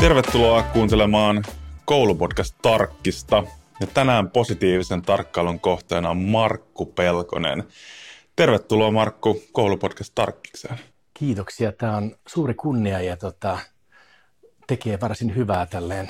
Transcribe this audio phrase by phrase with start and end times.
[0.00, 1.44] Tervetuloa kuuntelemaan
[1.84, 3.44] koulupodcast Tarkkista.
[3.80, 7.64] Ja tänään positiivisen tarkkailun kohteena on Markku Pelkonen.
[8.36, 10.78] Tervetuloa Markku koulupodcast Tarkkikseen.
[11.14, 11.72] Kiitoksia.
[11.72, 13.58] Tämä on suuri kunnia ja tota,
[14.66, 16.08] tekee varsin hyvää tälleen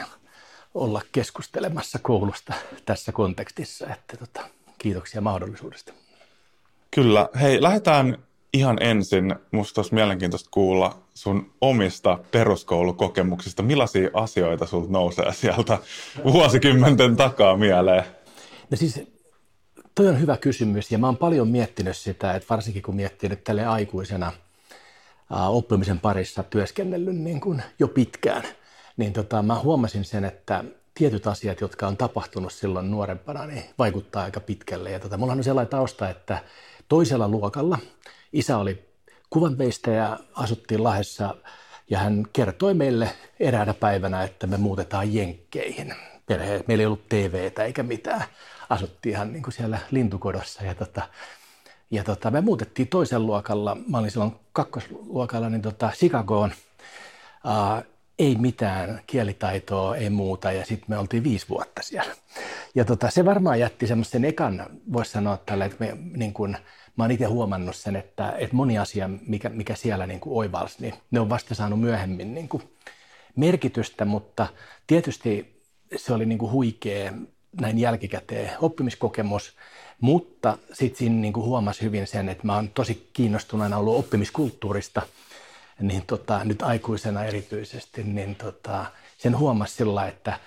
[0.74, 3.86] olla keskustelemassa koulusta tässä kontekstissa.
[3.86, 4.48] Että, tota,
[4.78, 5.92] kiitoksia mahdollisuudesta.
[6.90, 7.28] Kyllä.
[7.40, 8.18] Hei, lähdetään
[8.52, 9.34] ihan ensin.
[9.50, 13.62] Musta olisi mielenkiintoista kuulla sun omista peruskoulukokemuksista.
[13.62, 15.78] Millaisia asioita sulta nousee sieltä
[16.24, 18.04] vuosikymmenten takaa mieleen?
[18.70, 19.00] No siis
[19.94, 23.44] toi on hyvä kysymys ja mä oon paljon miettinyt sitä, että varsinkin kun miettii nyt
[23.44, 24.32] tälle aikuisena
[25.48, 28.42] oppimisen parissa työskennellyt niin kuin jo pitkään,
[28.96, 34.22] niin tota, mä huomasin sen, että tietyt asiat, jotka on tapahtunut silloin nuorempana, niin vaikuttaa
[34.22, 34.90] aika pitkälle.
[34.90, 36.38] Ja tota, mulla on sellainen tausta, että
[36.88, 37.78] toisella luokalla
[38.32, 38.88] isä oli
[39.30, 41.34] kuvanveistäjä, asuttiin Lahdessa
[41.90, 45.94] ja hän kertoi meille eräänä päivänä, että me muutetaan Jenkkeihin.
[46.26, 48.24] Perhe, meillä ei ollut TVtä eikä mitään.
[48.70, 51.02] Asuttiin ihan niin kuin siellä lintukodossa ja, tota,
[51.90, 56.52] ja tota, me muutettiin toisen luokalla, mä olin silloin kakkosluokalla, niin tota, Chicagoon.
[57.44, 57.84] Uh,
[58.18, 62.12] ei mitään kielitaitoa, ei muuta, ja sitten me oltiin viisi vuotta siellä.
[62.74, 66.56] Ja tota, se varmaan jätti semmoisen ekan, voisi sanoa tällä, että me, niin kun,
[66.98, 70.76] mä oon itse huomannut sen, että, että moni asia, mikä, mikä siellä niin kuin oivalsi,
[70.80, 72.62] niin ne on vasta saanut myöhemmin niin kuin
[73.36, 74.46] merkitystä, mutta
[74.86, 75.62] tietysti
[75.96, 77.12] se oli niin kuin huikea
[77.60, 79.56] näin jälkikäteen oppimiskokemus,
[80.00, 85.02] mutta sitten siinä niin kuin huomasi hyvin sen, että mä oon tosi kiinnostuneena ollut oppimiskulttuurista–
[85.80, 88.86] niin tota, nyt aikuisena erityisesti, niin tota,
[89.18, 90.38] sen huomasi sillä, että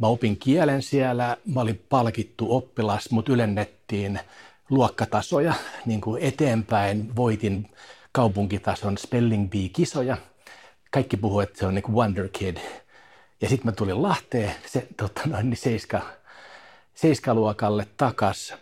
[0.00, 4.20] mä opin kielen siellä, mä olin palkittu oppilas, mut ylennettiin
[4.70, 5.54] luokkatasoja
[5.86, 7.70] niin kuin eteenpäin, voitin
[8.12, 10.16] kaupunkitason Spelling Bee-kisoja.
[10.90, 12.56] Kaikki puhuivat, että se on niin kuin Wonder Kid.
[13.40, 16.02] Ja sitten mä tulin Lahteen se, tota, noin, niin seiska,
[16.94, 18.54] seiskaluokalle takas.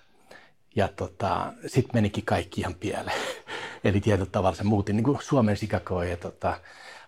[0.77, 3.21] Ja tota, sitten menikin kaikki ihan pieleen.
[3.85, 6.61] Eli tietyllä tavalla se muutin niin kuin Suomen Chicagoon ja tota,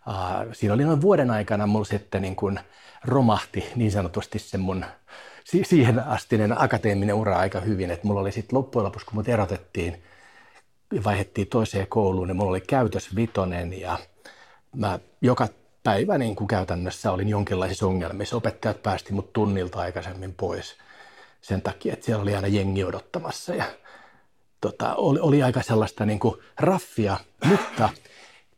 [0.08, 2.60] uh, siinä oli noin vuoden aikana mulla sitten niin kuin
[3.04, 4.84] romahti niin sanotusti se mun
[5.44, 10.02] siihen astinen akateeminen ura aika hyvin, että mulla oli sitten loppujen lopuksi, kun mut erotettiin,
[11.04, 13.98] vaihdettiin toiseen kouluun, niin mulla oli käytös vitonen ja
[14.76, 15.48] mä joka
[15.82, 18.36] päivä niin kuin käytännössä olin jonkinlaisissa ongelmissa.
[18.36, 20.76] Opettajat päästi mut tunnilta aikaisemmin pois
[21.40, 23.64] sen takia, että siellä oli aina jengi odottamassa ja
[24.60, 27.88] tota, oli, oli aika sellaista niin kuin raffia, mutta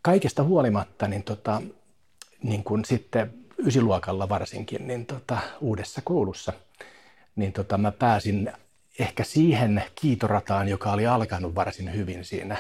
[0.03, 1.63] kaikesta huolimatta niin, tota,
[2.43, 6.53] niin kuin sitten ysiluokalla varsinkin niin tota, uudessa koulussa,
[7.37, 8.53] niin tota, mä pääsin
[8.99, 12.57] ehkä siihen kiitorataan, joka oli alkanut varsin hyvin siinä,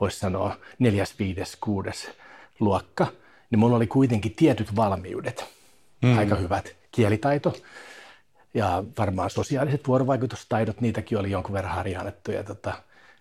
[0.00, 2.10] voisi sanoa neljäs, viides, kuudes
[2.60, 3.06] luokka,
[3.50, 5.44] niin mulla oli kuitenkin tietyt valmiudet,
[6.02, 6.18] mm.
[6.18, 7.56] aika hyvät kielitaito,
[8.54, 12.32] ja varmaan sosiaaliset vuorovaikutustaidot, niitäkin oli jonkun verran harjaannettu.
[12.32, 12.72] Ja tota,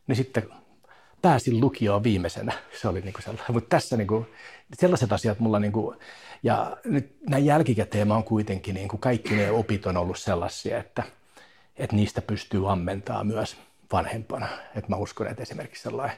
[0.07, 0.43] niin sitten
[1.21, 2.53] pääsin lukioon viimeisenä.
[2.81, 3.53] Se oli niin kuin sellainen.
[3.53, 4.25] Mutta tässä niin kuin,
[4.79, 5.97] sellaiset asiat mulla, niin kuin,
[6.43, 10.77] ja nyt näin jälkikäteen mä oon kuitenkin, niin kuin kaikki ne opit on ollut sellaisia,
[10.77, 11.03] että,
[11.77, 13.57] että niistä pystyy ammentaa myös
[13.91, 14.47] vanhempana.
[14.75, 16.17] Että mä uskon, että esimerkiksi sellainen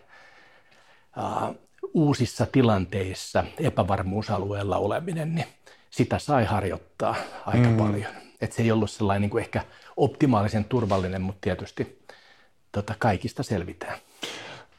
[1.18, 1.56] uh,
[1.94, 5.48] uusissa tilanteissa epävarmuusalueella oleminen, niin
[5.90, 7.16] sitä sai harjoittaa
[7.46, 7.78] aika mm.
[7.78, 8.12] paljon.
[8.42, 9.62] Että se ei ollut sellainen niin kuin ehkä
[9.98, 12.06] optimaalisen turvallinen, mutta tietysti
[12.72, 14.00] tota, kaikista selvitään.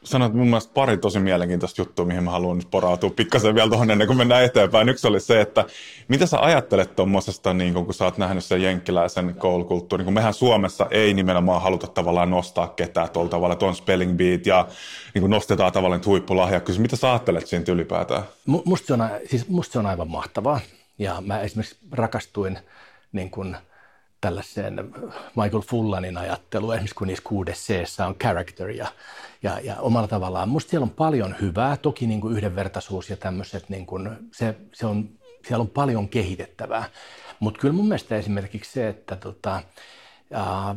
[0.05, 3.91] Sanoit mun mielestä pari tosi mielenkiintoista juttua, mihin mä haluan nyt porautua pikkasen vielä tuohon
[3.91, 4.89] ennen kuin mennään eteenpäin.
[4.89, 5.65] Yksi oli se, että
[6.07, 10.87] mitä sä ajattelet tuommoisesta, niin kun sä oot nähnyt sen jenkkiläisen koulukulttuurin, kun mehän Suomessa
[10.91, 14.67] ei nimenomaan haluta tavallaan nostaa ketään tuolla tavalla, että on spelling beat ja
[15.13, 16.79] niin kuin nostetaan tavallaan huippulahjakkuus.
[16.79, 18.23] Mitä sä ajattelet siitä ylipäätään?
[18.45, 20.59] Musta se on, siis musta se on aivan mahtavaa
[20.99, 22.59] ja mä esimerkiksi rakastuin
[23.11, 23.57] niin kuin–
[24.21, 24.75] tällaiseen
[25.35, 28.87] Michael Fullanin ajatteluun, esimerkiksi kun niissä kuudes c on character ja,
[29.43, 30.49] ja, ja omalla tavallaan.
[30.49, 34.85] Musta siellä on paljon hyvää, toki niin kuin yhdenvertaisuus ja tämmöiset, niin kuin, se, se
[34.85, 35.09] on,
[35.47, 36.89] siellä on paljon kehitettävää.
[37.39, 39.61] Mutta kyllä mun mielestä esimerkiksi se, että tota,
[40.33, 40.75] ää,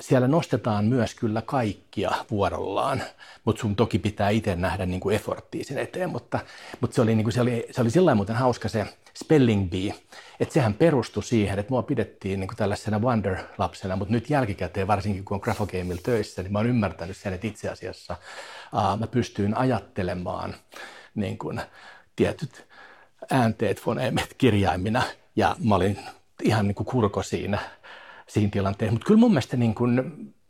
[0.00, 3.02] siellä nostetaan myös kyllä kaikkia vuorollaan,
[3.44, 6.38] mutta sun toki pitää itse nähdä niin kuin efforttia sen eteen, mutta,
[6.80, 9.94] mutta se, oli, niin kuin, se, oli, se oli sillä muuten hauska se spelling bee,
[10.40, 15.24] että sehän perustui siihen, että mua pidettiin niin kuin tällaisena wonder-lapsena, mutta nyt jälkikäteen, varsinkin
[15.24, 18.16] kun on Graphogameilla töissä, niin mä oon ymmärtänyt sen, että itse asiassa
[18.72, 20.54] uh, mä pystyin ajattelemaan
[21.14, 21.60] niin kuin,
[22.16, 22.66] tietyt
[23.30, 25.02] äänteet, foneemet kirjaimina,
[25.36, 25.98] ja mä olin
[26.42, 27.58] ihan niin kuin kurko siinä,
[28.28, 28.92] siinä tilanteessa.
[28.92, 30.02] Mutta kyllä mun mielestä niin kuin,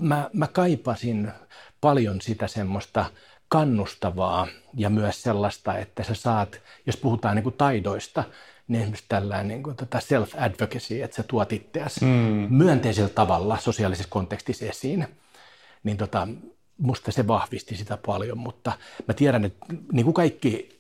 [0.03, 1.33] mä, mä kaipasin
[1.81, 3.05] paljon sitä semmoista
[3.49, 8.25] kannustavaa ja myös sellaista, että sä saat, jos puhutaan niin kuin taidoista,
[8.69, 12.47] niin esimerkiksi tällainen niin kuin, tota self-advocacy, että sä tuot itseäsi mm.
[12.51, 15.07] myönteisellä tavalla sosiaalisessa kontekstissa esiin,
[15.83, 16.29] niin tota,
[16.79, 18.73] musta se vahvisti sitä paljon, mutta
[19.09, 20.79] mä tiedän, että niin kuin kaikki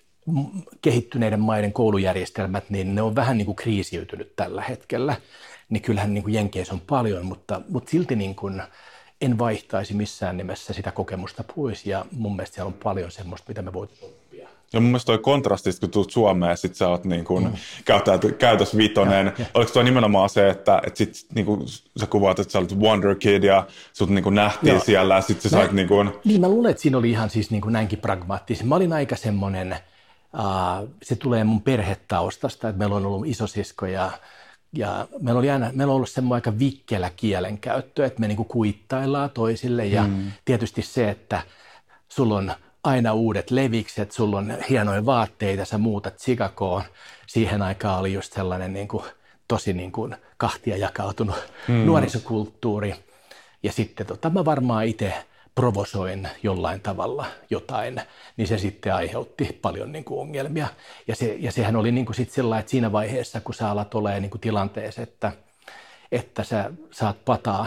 [0.83, 5.17] kehittyneiden maiden koulujärjestelmät, niin ne on vähän niin kuin kriisiytynyt tällä hetkellä.
[5.69, 8.63] Niin kyllähän niin kuin Jenkeissä on paljon, mutta, mutta silti niin kuin
[9.21, 13.63] en vaihtaisi missään nimessä sitä kokemusta pois ja mun mielestä siellä on paljon semmoista, mitä
[13.63, 14.49] me voimme oppia.
[14.73, 18.33] Ja mun mielestä toi kontrasti, kun tulet Suomeen ja sit sä oot niin kun, mm.
[18.39, 19.47] käytös vitonen, ja, ja.
[19.55, 21.65] oliko tuo nimenomaan se, että, että sit niin kun,
[22.01, 24.81] sä kuvaat, että sä olet Wonder Kid ja sut niin kun nähtiin Joo.
[24.85, 26.21] siellä ja sit sä mä, sait niin kun...
[26.25, 28.69] Niin mä luulen, että siinä oli ihan siis niin kuin näinkin pragmaattisen.
[28.69, 29.77] Mä olin aika semmoinen,
[30.35, 34.11] uh, se tulee mun perhetaustasta, että meillä on ollut isosisko ja
[34.73, 39.31] ja meillä, oli aina, meillä on ollut semmoinen aika vikkelä kielenkäyttö, että me niinku kuittaillaan
[39.31, 40.33] toisille ja mm.
[40.45, 41.43] tietysti se, että
[42.09, 42.53] sulla on
[42.85, 46.83] aina uudet levikset, sulla on hienoja vaatteita, sä muutat Chicagoon.
[47.27, 49.05] Siihen aikaan oli just sellainen niin kuin,
[49.49, 51.37] tosi niin kuin kahtia jakautunut
[51.69, 51.75] mm.
[51.75, 52.95] nuorisokulttuuri.
[53.63, 55.15] Ja sitten tota, mä varmaan itse
[55.59, 58.01] provosoin jollain tavalla jotain,
[58.37, 60.69] niin se sitten aiheutti paljon niin kuin ongelmia.
[61.09, 63.95] Ja, se, ja sehän oli niin kuin sit sillä että siinä vaiheessa, kun sä alat
[63.95, 65.33] olemaan niin kuin tilanteessa, että,
[66.13, 67.67] että sä saat pataa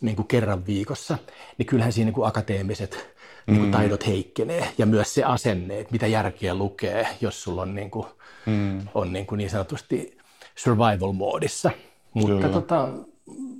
[0.00, 1.18] niin kuin kerran viikossa,
[1.58, 3.72] niin kyllähän siinä niin kuin akateemiset niin kuin mm.
[3.72, 4.68] taidot heikkenee.
[4.78, 8.06] Ja myös se asenne, että mitä järkeä lukee, jos sulla on niin, kuin,
[8.46, 8.80] mm.
[8.94, 10.18] on niin, kuin niin sanotusti
[10.54, 11.70] survival-moodissa.
[12.14, 12.88] Mutta tota,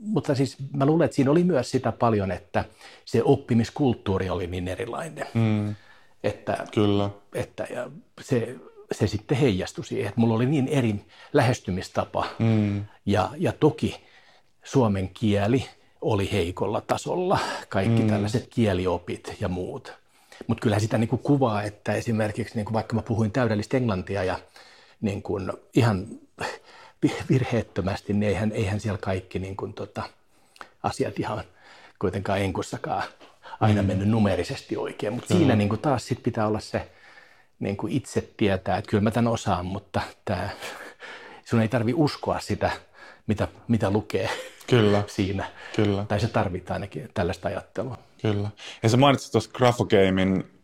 [0.01, 2.65] mutta siis mä luulen, että siinä oli myös sitä paljon, että
[3.05, 5.27] se oppimiskulttuuri oli niin erilainen.
[5.35, 5.75] Mm.
[6.25, 7.11] Että, Kyllä.
[7.35, 7.91] Että ja
[8.21, 8.57] se,
[8.93, 10.95] se sitten heijastui siihen, että mulla oli niin eri
[11.33, 12.27] lähestymistapa.
[12.39, 12.85] Mm.
[13.07, 13.97] Ja, ja toki
[14.65, 15.67] suomen kieli
[16.01, 17.39] oli heikolla tasolla,
[17.69, 18.09] kaikki mm.
[18.09, 19.93] tällaiset kieliopit ja muut.
[20.47, 24.25] Mutta kyllä sitä niin kuin kuvaa, että esimerkiksi niin kuin vaikka mä puhuin täydellistä englantia
[24.25, 24.39] ja
[25.01, 26.07] niin kuin ihan
[27.29, 30.03] virheettömästi, niin eihän, eihän siellä kaikki niin kuin, tota,
[30.83, 31.45] asiat ihan
[31.99, 33.03] kuitenkaan enkussakaan
[33.61, 33.89] aina mm.
[33.89, 35.13] mennyt numerisesti oikein.
[35.13, 35.39] Mutta mm.
[35.39, 36.91] siinä niin kuin, taas sit pitää olla se
[37.59, 40.49] niin kuin itse tietää, että kyllä mä tämän osaan, mutta tämä,
[41.45, 42.71] sun ei tarvi uskoa sitä,
[43.27, 44.31] mitä, mitä lukee
[44.67, 45.03] kyllä.
[45.17, 45.51] siinä.
[45.77, 46.05] Kyllä.
[46.09, 47.99] Tai se tarvitaan ainakin tällaista ajattelua.
[48.23, 48.51] Kyllä.
[48.83, 50.56] Ja sä mainitsit tuossa Graphogamein Mm,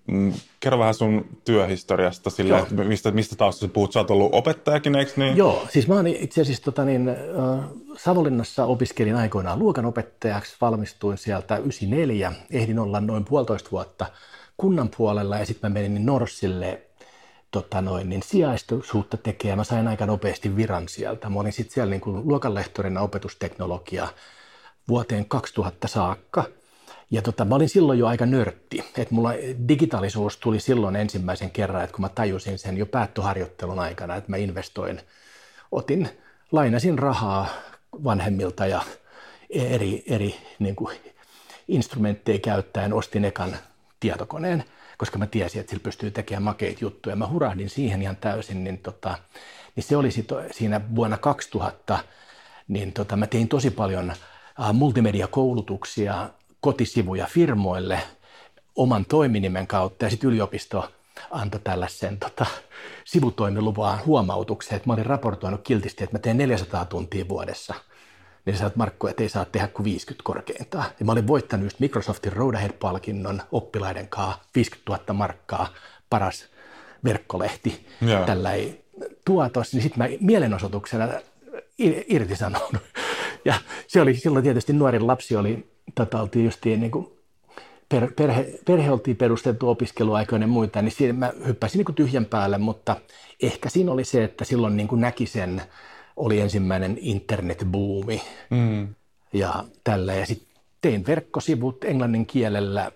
[0.60, 3.92] kerro vähän sun työhistoriasta, sille, että mistä, mistä taustasta puhut.
[3.92, 5.36] Sä oot ollut opettajakin, eikö niin?
[5.36, 7.16] Joo, siis mä oon itse asiassa tota niin, äh,
[7.96, 14.06] Savonlinnassa opiskelin aikoinaan luokanopettajaksi, valmistuin sieltä 94, ehdin olla noin puolitoista vuotta
[14.56, 16.82] kunnan puolella ja sitten mä menin Norsille
[17.50, 19.58] tota noin, niin sijaistuisuutta tekemään.
[19.58, 21.30] Mä sain aika nopeasti viran sieltä.
[21.30, 24.08] Mä olin sitten siellä niin kuin luokanlehtorina opetusteknologia
[24.88, 26.44] vuoteen 2000 saakka–
[27.12, 29.30] ja tota, mä olin silloin jo aika nörtti, että mulla
[29.68, 34.36] digitaalisuus tuli silloin ensimmäisen kerran, että kun mä tajusin sen jo päättöharjoittelun aikana, että mä
[34.36, 35.00] investoin,
[35.72, 36.08] otin,
[36.52, 37.46] lainasin rahaa
[38.04, 38.82] vanhemmilta ja
[39.50, 40.96] eri, eri niin kuin,
[41.68, 43.56] instrumentteja käyttäen ostin ekan
[44.00, 44.64] tietokoneen,
[44.98, 47.16] koska mä tiesin, että sillä pystyy tekemään makeita juttuja.
[47.16, 49.18] Mä hurahdin siihen ihan täysin, niin, tota,
[49.76, 51.98] niin se oli sit, siinä vuonna 2000,
[52.68, 54.12] niin tota, mä tein tosi paljon
[54.72, 56.28] multimediakoulutuksia
[56.62, 58.02] kotisivuja firmoille
[58.76, 60.92] oman toiminimen kautta ja sitten yliopisto
[61.30, 62.46] antoi tällaisen tota,
[63.04, 67.74] sivutoimiluvaan huomautuksen, että mä olin raportoinut kiltisti, että mä teen 400 tuntia vuodessa.
[68.44, 70.84] Niin sä Markku, että ei saa tehdä kuin 50 korkeintaan.
[71.00, 75.68] Ja mä olin voittanut just Microsoftin Roadahead-palkinnon oppilaiden kanssa 50 000 markkaa,
[76.10, 76.48] paras
[77.04, 78.26] verkkolehti, yeah.
[78.26, 78.84] tällä ei
[79.24, 81.08] tuotos, niin sitten mä mielenosoituksena
[82.08, 82.80] irtisanoin.
[83.44, 83.54] Ja
[83.86, 87.12] se oli silloin tietysti nuorin lapsi oli tota, oltiin justiin niin kuin
[87.88, 92.24] per, perhe, perhe oltiin perustettu opiskeluaikoina ja muita, niin siinä mä hyppäsin niin kuin tyhjän
[92.24, 92.96] päälle, mutta
[93.42, 95.62] ehkä siinä oli se, että silloin niin kuin näki sen,
[96.16, 98.94] oli ensimmäinen internetbuumi mm.
[99.32, 100.14] ja tällä.
[100.14, 100.48] Ja sitten
[100.80, 102.92] tein verkkosivut englannin kielellä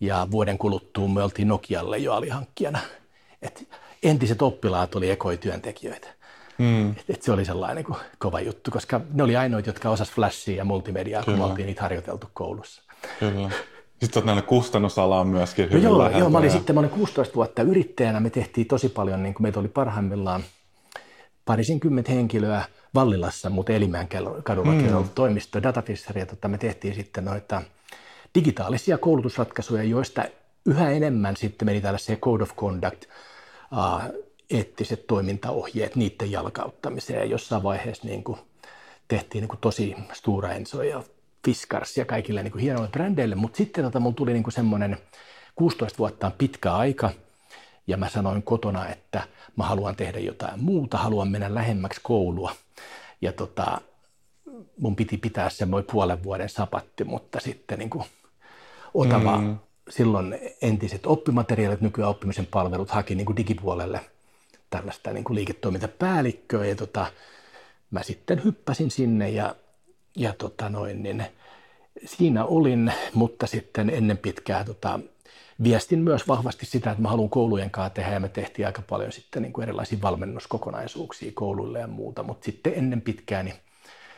[0.00, 2.78] ja vuoden kuluttua me oltiin Nokialle jo alihankkijana.
[3.42, 3.68] Et
[4.02, 6.08] entiset oppilaat oli ekoityöntekijöitä.
[6.58, 6.90] Mm.
[6.90, 10.56] Et, et se oli sellainen kuin kova juttu, koska ne oli ainoit, jotka osas flashia
[10.56, 11.38] ja multimediaa, Kyllä.
[11.38, 12.82] kun me oltiin niitä harjoiteltu koulussa.
[13.20, 13.50] Kyllä.
[14.00, 17.34] Sitten olet näille kustannusalaan myöskin hyvin no joo, joo, mä olin sitten, mä olin 16
[17.34, 20.42] vuotta yrittäjänä, me tehtiin tosi paljon, niin kuin meitä oli parhaimmillaan
[21.44, 24.08] parisenkymmentä henkilöä Vallilassa, mutta Elimään
[24.44, 24.96] kadulla mm.
[24.96, 27.62] ollut toimisto, Datafisher, ja tota, me tehtiin sitten noita
[28.34, 30.24] digitaalisia koulutusratkaisuja, joista
[30.66, 33.04] yhä enemmän sitten meni tällaisia code of conduct,
[33.72, 37.18] uh, eettiset toimintaohjeet niiden jalkauttamiseen.
[37.18, 38.38] Ja jossain vaiheessa niin kuin
[39.08, 41.02] tehtiin niin kuin tosi Stura Enso ja
[41.44, 44.98] Fiskars ja kaikille niin kuin hienoille brändeille, mutta sitten tota, mulla tuli niin kuin semmoinen
[45.54, 47.10] 16 vuotta on pitkä aika,
[47.86, 49.22] ja mä sanoin kotona, että
[49.56, 52.52] mä haluan tehdä jotain muuta, haluan mennä lähemmäksi koulua.
[53.20, 53.80] Ja tota,
[54.78, 58.04] mun piti pitää semmoinen puolen vuoden sapatti, mutta sitten niin kuin
[58.94, 59.58] Otava mm.
[59.90, 64.00] silloin entiset oppimateriaalit, nykyään oppimisen palvelut haki niin kuin digipuolelle
[64.70, 67.06] tällaista niin kuin liiketoimintapäällikköä ja tota,
[67.90, 69.56] mä sitten hyppäsin sinne ja,
[70.16, 71.24] ja tota noin, niin
[72.04, 75.00] siinä olin, mutta sitten ennen pitkää tota,
[75.62, 79.12] viestin myös vahvasti sitä, että mä haluan koulujen kanssa tehdä ja me tehtiin aika paljon
[79.12, 83.54] sitten niin kuin erilaisia valmennuskokonaisuuksia kouluille ja muuta, mutta sitten ennen pitkää niin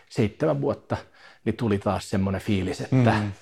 [0.08, 0.96] seitsemän vuotta
[1.44, 3.32] niin tuli taas semmoinen fiilis, että mm.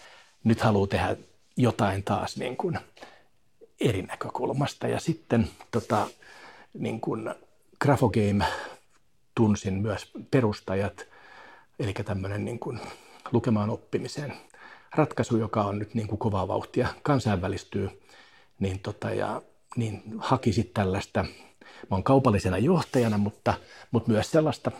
[0.44, 1.16] nyt haluaa tehdä
[1.56, 2.78] jotain taas niin kuin
[3.80, 6.06] eri näkökulmasta ja sitten tota,
[6.78, 7.35] niin kuin
[7.80, 8.45] Grafogame
[9.35, 11.06] tunsin myös perustajat,
[11.78, 12.80] eli tämmöinen niin kuin
[13.33, 14.33] lukemaan oppimisen
[14.95, 18.02] ratkaisu, joka on nyt niin kuin kovaa vauhtia kansainvälistyy,
[18.61, 19.42] niin, tota, ja,
[19.76, 21.23] niin haki sitten tällaista,
[21.90, 23.54] mä oon kaupallisena johtajana, mutta,
[23.90, 24.71] mutta myös sellaista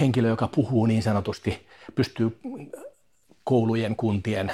[0.00, 2.40] henkilöä, joka puhuu niin sanotusti, pystyy
[3.44, 4.52] koulujen, kuntien,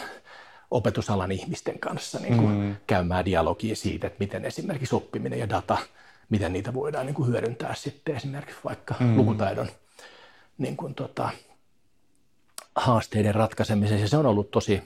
[0.70, 2.76] opetusalan ihmisten kanssa niin kuin mm.
[2.86, 5.78] käymään dialogia siitä, että miten esimerkiksi oppiminen ja data,
[6.28, 9.16] miten niitä voidaan niin kuin hyödyntää sitten esimerkiksi vaikka mm.
[9.16, 9.68] lukutaidon
[10.58, 11.30] niin kuin tota,
[12.76, 14.04] haasteiden ratkaisemisessa.
[14.04, 14.82] Ja se on ollut tosi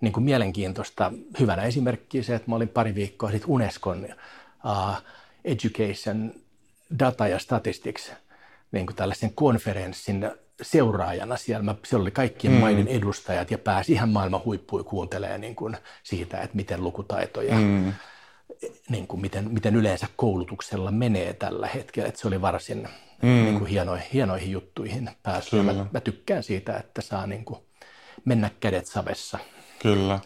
[0.00, 1.12] niin kuin mielenkiintoista.
[1.40, 4.06] Hyvänä esimerkki se, että mä olin pari viikkoa sitten Unescon
[4.64, 5.02] uh,
[5.44, 6.32] Education
[6.98, 8.12] Data ja Statistics
[8.72, 10.30] niin kuin tällaisen konferenssin
[10.62, 11.62] seuraajana siellä.
[11.62, 12.60] Mä, siellä oli kaikkien mm.
[12.60, 17.54] maiden edustajat ja pääsi ihan maailman huippuun kuuntelemaan niin kuin siitä, että miten lukutaito ja
[17.54, 17.92] mm.
[18.88, 22.08] Niin kuin miten, miten yleensä koulutuksella menee tällä hetkellä.
[22.08, 22.88] Että se oli varsin
[23.22, 23.28] mm.
[23.28, 25.64] niin kuin hieno, hienoihin juttuihin päässyt.
[25.64, 27.60] Mä, mä tykkään siitä, että saa niin kuin
[28.24, 29.38] mennä kädet savessa.
[29.82, 30.20] Kyllä.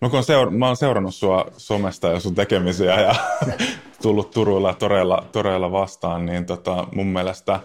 [0.00, 3.14] No kun seur- mä oon seurannut sua somesta ja sun tekemisiä ja
[4.02, 7.60] tullut Turuilla toreilla, toreilla vastaan, niin tota, mun mielestä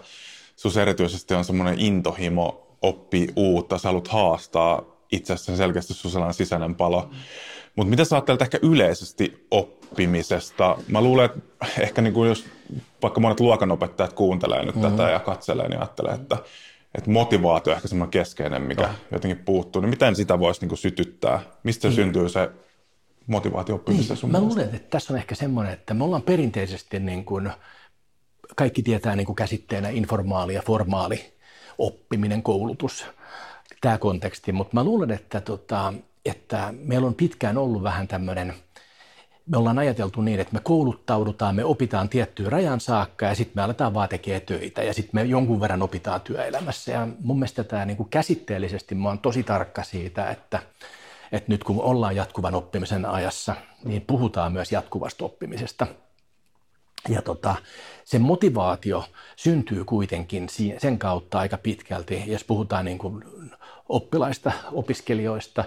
[0.56, 4.82] sus erityisesti on semmoinen intohimo oppi uutta, sä haluat haastaa
[5.12, 7.08] itse asiassa selkeästi sun sellainen sisäinen palo.
[7.10, 7.16] Mm.
[7.76, 10.76] Mutta mitä sä ajattelet ehkä yleisesti oppimisesta?
[10.88, 11.40] Mä luulen, että
[11.78, 12.44] ehkä niin kuin jos
[13.02, 14.90] vaikka monet luokanopettajat kuuntelee nyt mm-hmm.
[14.90, 16.36] tätä ja katselee, niin ajattelee, että,
[16.94, 18.88] että motivaatio on ehkä semmoinen keskeinen, mikä no.
[19.12, 19.82] jotenkin puuttuu.
[19.82, 21.40] Niin miten sitä voisi niin kuin sytyttää?
[21.62, 21.96] Mistä niin.
[21.96, 22.50] syntyy se
[23.26, 24.20] motivaatio oppimisesta niin.
[24.20, 27.50] sun Mä luulen, että tässä on ehkä semmoinen, että me ollaan perinteisesti niin kuin,
[28.56, 31.32] kaikki tietää niin kuin käsitteenä informaali ja formaali
[31.78, 33.06] oppiminen, koulutus,
[33.80, 35.92] tämä konteksti, mutta mä luulen, että tota,
[36.28, 38.54] että meillä on pitkään ollut vähän tämmöinen,
[39.46, 43.62] me ollaan ajateltu niin, että me kouluttaudutaan, me opitaan tiettyyn rajan saakka ja sitten me
[43.62, 46.92] aletaan vaan tekemään töitä ja sitten me jonkun verran opitaan työelämässä.
[46.92, 50.62] Ja mun mielestä tämä niin kuin käsitteellisesti mä oon tosi tarkka siitä, että,
[51.32, 55.86] että nyt kun ollaan jatkuvan oppimisen ajassa, niin puhutaan myös jatkuvasta oppimisesta.
[57.08, 57.54] Ja tota,
[58.04, 59.04] se motivaatio
[59.36, 63.24] syntyy kuitenkin sen kautta aika pitkälti, jos puhutaan niin kuin
[63.88, 65.64] oppilaista, opiskelijoista,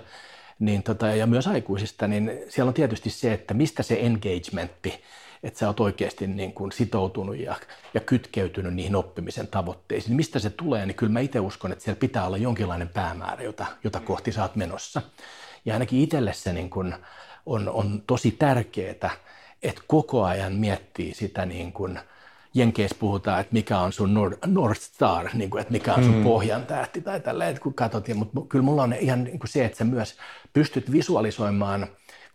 [0.60, 5.04] niin tota, ja myös aikuisista, niin siellä on tietysti se, että mistä se engagementti,
[5.44, 7.56] että sä oot oikeasti niin kuin sitoutunut ja,
[7.94, 10.16] ja kytkeytynyt niihin oppimisen tavoitteisiin.
[10.16, 13.66] Mistä se tulee, niin kyllä mä itse uskon, että siellä pitää olla jonkinlainen päämäärä, jota,
[13.84, 15.02] jota kohti sä oot menossa.
[15.66, 16.96] Ja ainakin itselle se niin kuin
[17.46, 18.92] on, on tosi tärkeää,
[19.64, 22.00] että koko ajan miettii sitä niin kuin–
[22.54, 24.14] Jenkeissä puhutaan, että mikä on sun
[24.46, 26.24] North Star, niin kuin, että mikä on sun mm.
[26.24, 28.08] pohjan tähti tai tälleen, kun katsot.
[28.16, 30.16] Mutta kyllä mulla on ihan niin kuin se, että sä myös
[30.54, 31.88] pystyt visualisoimaan,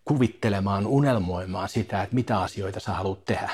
[0.05, 3.51] kuvittelemaan, unelmoimaan sitä, että mitä asioita sä haluat tehdä.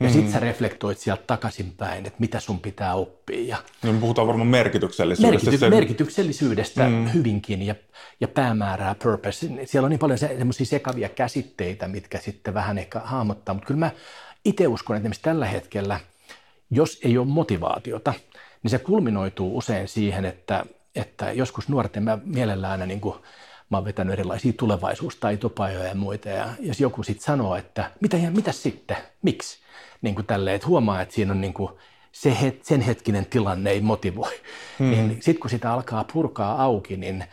[0.00, 0.12] Ja mm.
[0.12, 3.46] sitten sä reflektoit sieltä takaisinpäin, että mitä sun pitää oppia.
[3.46, 5.50] Ja no, me puhutaan varmaan merkityksellisyydestä.
[5.50, 7.12] Merkity- merkityksellisyydestä mm.
[7.14, 7.74] hyvinkin ja,
[8.20, 9.48] ja päämäärää, purpose.
[9.64, 13.80] Siellä on niin paljon se, semmoisia sekavia käsitteitä, mitkä sitten vähän ehkä hahmottaa, mutta kyllä
[13.80, 13.90] mä
[14.44, 16.00] itse uskon, että tällä hetkellä,
[16.70, 18.14] jos ei ole motivaatiota,
[18.62, 23.14] niin se kulminoituu usein siihen, että, että joskus nuorten mä mielellään niin kuin,
[23.70, 28.52] mä oon vetänyt erilaisia tulevaisuustaitopajoja ja muita, ja jos joku sitten sanoo, että mitä, mitä
[28.52, 29.58] sitten, miksi,
[30.02, 31.70] niin kuin tälleen, että huomaa, että siinä on niin kuin
[32.12, 34.40] se het, sen hetkinen tilanne ei motivoi,
[34.78, 34.90] hmm.
[34.90, 37.24] niin sitten kun sitä alkaa purkaa auki, niin,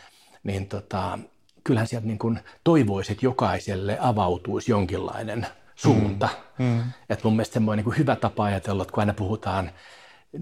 [0.44, 1.20] niin tota,
[1.64, 5.48] kyllähän sieltä niin kuin toivoisi, että jokaiselle avautuisi jonkinlainen
[5.78, 6.30] suunta.
[6.60, 6.66] Mm.
[6.66, 6.84] Mm.
[7.10, 9.72] Että mun mielestä semmoinen niin hyvä tapa ajatella, että kun aina puhutaan,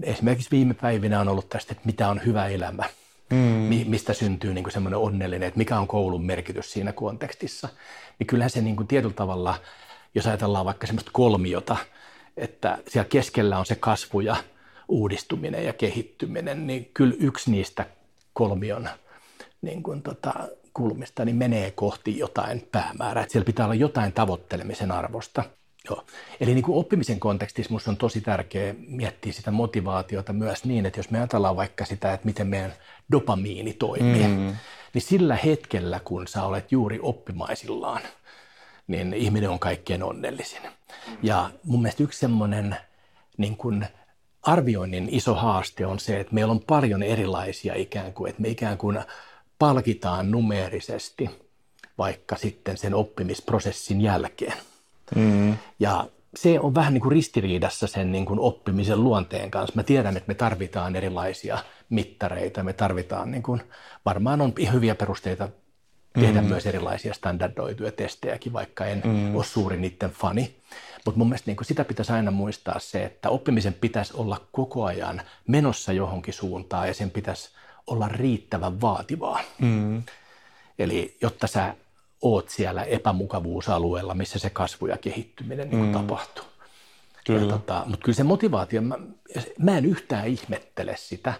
[0.02, 2.84] esimerkiksi viime päivinä on ollut tästä, että mitä on hyvä elämä,
[3.30, 3.68] mm.
[3.86, 7.68] mistä syntyy niin semmoinen onnellinen, että mikä on koulun merkitys siinä kontekstissa,
[8.18, 9.54] niin kyllähän se niin kuin tietyllä tavalla,
[10.14, 11.76] jos ajatellaan vaikka semmoista kolmiota,
[12.36, 14.36] että siellä keskellä on se kasvu ja
[14.88, 17.86] uudistuminen ja kehittyminen, niin kyllä yksi niistä
[18.32, 18.88] kolmion
[19.62, 20.34] niin kuin tota,
[20.76, 23.22] kulmista, niin menee kohti jotain päämäärää.
[23.22, 25.44] Että siellä pitää olla jotain tavoittelemisen arvosta.
[25.90, 26.04] Joo.
[26.40, 30.98] Eli niin kuin oppimisen kontekstissa minusta on tosi tärkeää miettiä sitä motivaatiota myös niin, että
[30.98, 32.72] jos me ajatellaan vaikka sitä, että miten meidän
[33.12, 34.56] dopamiini toimii, mm.
[34.94, 38.02] niin sillä hetkellä, kun sä olet juuri oppimaisillaan,
[38.86, 40.62] niin ihminen on kaikkein onnellisin.
[41.22, 42.76] Ja mun mielestä yksi semmoinen
[43.36, 43.86] niin kuin
[44.42, 48.78] arvioinnin iso haaste on se, että meillä on paljon erilaisia ikään kuin, että me ikään
[48.78, 48.98] kuin
[49.58, 51.30] palkitaan numeerisesti
[51.98, 54.56] vaikka sitten sen oppimisprosessin jälkeen.
[55.14, 55.56] Mm.
[55.80, 59.76] Ja se on vähän niin kuin ristiriidassa sen niin kuin oppimisen luonteen kanssa.
[59.76, 61.58] Mä tiedän, että me tarvitaan erilaisia
[61.90, 63.62] mittareita, me tarvitaan, niin kuin,
[64.04, 65.48] varmaan on hyviä perusteita
[66.20, 66.48] tehdä mm.
[66.48, 69.36] myös erilaisia standardoituja testejäkin, vaikka en mm.
[69.36, 70.56] ole suuri niiden fani.
[71.04, 75.22] Mutta mun mielestä niin sitä pitäisi aina muistaa se, että oppimisen pitäisi olla koko ajan
[75.46, 77.50] menossa johonkin suuntaan ja sen pitäisi
[77.86, 79.40] olla riittävän vaativaa.
[79.58, 80.02] Mm.
[80.78, 81.74] Eli jotta sä
[82.22, 85.92] oot siellä epämukavuusalueella, missä se kasvu ja kehittyminen niin mm.
[85.92, 86.44] tapahtuu.
[87.26, 87.52] Kyllä.
[87.52, 88.98] tota, mutta kyllä se motivaatio, mä,
[89.58, 91.34] mä en yhtään ihmettele sitä,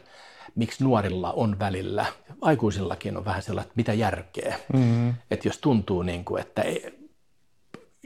[0.54, 2.06] miksi nuorilla on välillä,
[2.40, 4.58] aikuisillakin on vähän sellainen, mitä järkeä.
[4.72, 5.14] Mm.
[5.30, 7.05] Että jos tuntuu niin kuin, että ei,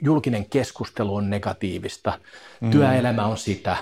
[0.03, 2.19] julkinen keskustelu on negatiivista,
[2.61, 2.71] mm.
[2.71, 3.77] työelämä on sitä,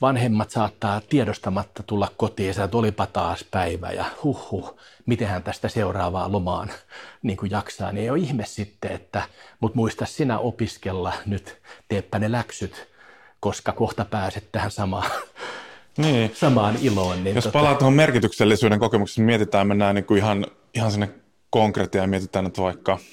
[0.00, 6.70] vanhemmat saattaa tiedostamatta tulla kotiin, että olipa taas päivä ja huhhuh, mitenhän tästä seuraavaan lomaan
[7.22, 9.22] niin kuin jaksaa, niin ei ole ihme sitten, että
[9.60, 12.88] mut muista sinä opiskella nyt, teepä ne läksyt,
[13.40, 15.10] koska kohta pääset tähän samaan,
[15.96, 16.30] niin.
[16.44, 17.24] samaan iloon.
[17.24, 17.58] Niin Jos tota...
[17.58, 21.10] palaat tuohon merkityksellisyyden kokemukseen, mietitään, mennään niin kuin ihan, ihan sinne
[21.50, 22.98] konkretiaan ja mietitään, että vaikka–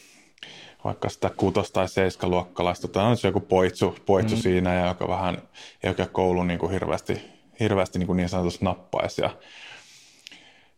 [0.83, 4.41] vaikka sitä kutos- tai seiskaluokkalaista, tai on se joku poitsu, poitsu mm.
[4.41, 5.37] siinä, ja joka vähän
[5.83, 7.21] ei oikein koulu niin kuin hirveästi,
[7.59, 9.21] hirveästi niin, kuin niin sanotusti nappaisi.
[9.21, 9.29] Ja,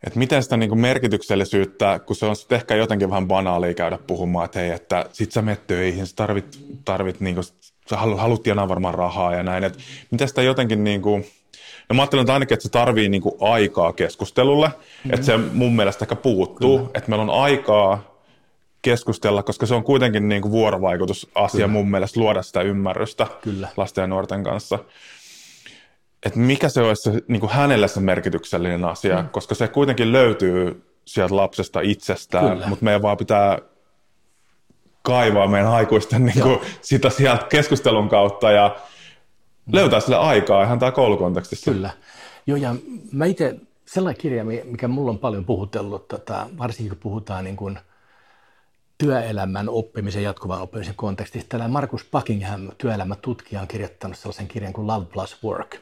[0.03, 3.97] että miten sitä niin kuin merkityksellisyyttä, kun se on sitten ehkä jotenkin vähän banaalia käydä
[4.07, 7.45] puhumaan, että hei, että sit sä menet töihin, sä tarvit, tarvit niin kuin,
[7.89, 9.79] sä haluat, haluat tienaa varmaan rahaa ja näin, että
[10.11, 11.25] miten sitä jotenkin niin kuin,
[11.89, 15.13] No mä ajattelen että ainakin, että se tarvii niin kuin aikaa keskustelulle, mm-hmm.
[15.13, 16.91] että se mun mielestä ehkä puuttuu, Kyllä.
[16.93, 18.12] että meillä on aikaa
[18.83, 21.67] keskustella, koska se on kuitenkin niin kuin vuorovaikutusasia Kyllä.
[21.67, 23.67] mun mielestä luoda sitä ymmärrystä Kyllä.
[23.77, 24.79] lasten ja nuorten kanssa.
[26.25, 29.29] Että mikä se olisi niin kuin hänelle se merkityksellinen asia, mm.
[29.29, 32.67] koska se kuitenkin löytyy sieltä lapsesta itsestään, Kyllä.
[32.67, 33.59] mutta meidän vaan pitää
[35.01, 38.75] kaivaa meidän aikuisten niin kuin, sitä sieltä keskustelun kautta ja
[39.71, 41.71] löytää sille aikaa ihan tämä koulukontekstissa.
[41.71, 41.89] Kyllä.
[42.47, 42.75] Joo, ja
[43.11, 47.79] mä itse, sellainen kirja, mikä mulla on paljon puhutellut, tota, varsinkin kun puhutaan niin kuin–
[49.03, 51.49] työelämän oppimisen, jatkuvan oppimisen kontekstissa.
[51.49, 55.75] Tällä Markus Buckingham, työelämätutkija, on kirjoittanut sellaisen kirjan kuin Love Plus Work.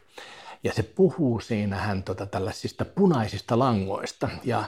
[0.63, 4.29] Ja se puhuu siinä hän tota, tällaisista punaisista langoista.
[4.43, 4.63] Ja,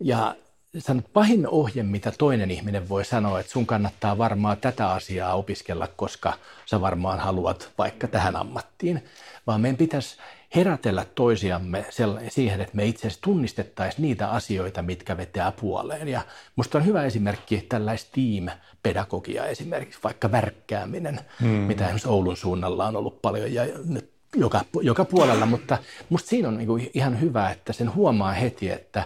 [0.00, 0.34] ja
[0.78, 5.88] sanot, pahin ohje, mitä toinen ihminen voi sanoa, että sun kannattaa varmaan tätä asiaa opiskella,
[5.96, 6.32] koska
[6.66, 9.04] sä varmaan haluat vaikka tähän ammattiin.
[9.46, 10.16] Vaan meidän pitäisi
[10.56, 11.84] herätellä toisiamme
[12.28, 16.08] siihen, että me itse asiassa tunnistettaisiin niitä asioita, mitkä vetää puoleen.
[16.08, 16.20] Ja
[16.56, 21.48] musta on hyvä esimerkki tällaista team-pedagogia esimerkiksi, vaikka värkkääminen, hmm.
[21.48, 26.48] mitä esimerkiksi Oulun suunnalla on ollut paljon ja nyt joka, joka puolella, mutta musta siinä
[26.48, 29.04] on niinku ihan hyvä, että sen huomaa heti, että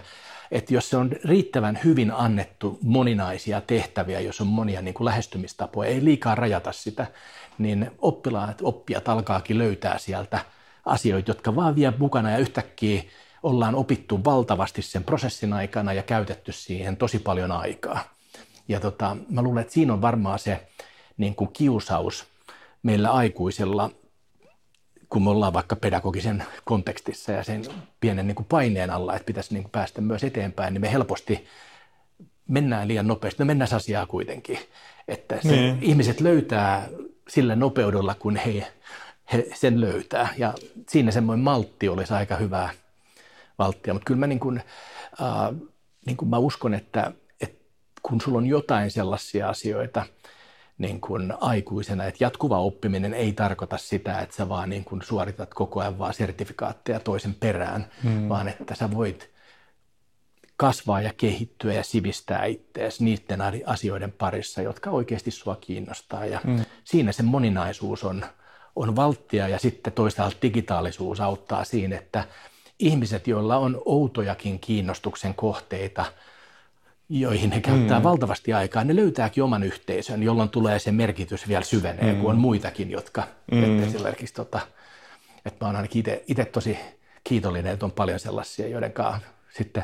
[0.51, 5.89] että jos se on riittävän hyvin annettu moninaisia tehtäviä, jos on monia niin kuin lähestymistapoja,
[5.89, 7.07] ei liikaa rajata sitä,
[7.57, 10.39] niin oppilaat, oppijat alkaakin löytää sieltä–
[10.87, 13.03] asioita, jotka vaan vie mukana ja yhtäkkiä
[13.43, 17.99] ollaan opittu valtavasti sen prosessin aikana ja käytetty siihen tosi paljon aikaa.
[18.67, 20.67] Ja tota, mä luulen, että siinä on varmaan se
[21.17, 22.25] niin kuin kiusaus
[22.83, 23.89] meillä aikuisella,
[25.09, 27.65] kun me ollaan vaikka pedagogisen kontekstissa ja sen
[27.99, 31.47] pienen niin kuin paineen alla, että pitäisi niin kuin päästä myös eteenpäin, niin me helposti
[32.47, 33.43] mennään liian nopeasti.
[33.43, 34.59] No mennään asiaa kuitenkin.
[35.07, 35.77] Että se, niin.
[35.81, 36.87] ihmiset löytää
[37.27, 38.67] sillä nopeudella, kun he
[39.33, 40.29] he sen löytää.
[40.37, 40.53] Ja
[40.89, 42.69] siinä semmoinen maltti olisi aika hyvää
[43.59, 43.93] valttia.
[43.93, 44.63] Mutta kyllä mä, niin kuin,
[45.21, 45.55] äh,
[46.05, 47.11] niin kuin mä uskon, että,
[47.41, 47.65] että
[48.01, 50.05] kun sulla on jotain sellaisia asioita
[50.77, 55.53] niin kuin aikuisena, että jatkuva oppiminen ei tarkoita sitä, että sä vaan niin kuin suoritat
[55.53, 58.29] koko ajan vaan sertifikaatteja toisen perään, hmm.
[58.29, 59.29] vaan että sä voit
[60.57, 66.25] kasvaa ja kehittyä ja sivistää itseäsi niiden asioiden parissa, jotka oikeasti sua kiinnostaa.
[66.25, 66.65] Ja hmm.
[66.83, 68.25] siinä se moninaisuus on–
[68.77, 72.23] on valttia ja sitten toisaalta digitaalisuus auttaa siinä, että
[72.79, 76.05] ihmiset, joilla on outojakin kiinnostuksen kohteita,
[77.09, 78.03] joihin he käyttää mm.
[78.03, 82.21] valtavasti aikaa, ne löytääkin oman yhteisön, jolloin tulee se merkitys vielä syvenee, mm.
[82.21, 83.83] kun on muitakin, jotka mm.
[83.83, 84.59] esimerkiksi, tota,
[85.45, 86.77] että mä oon ainakin itse tosi
[87.23, 89.83] kiitollinen, että on paljon sellaisia, joiden kanssa sitten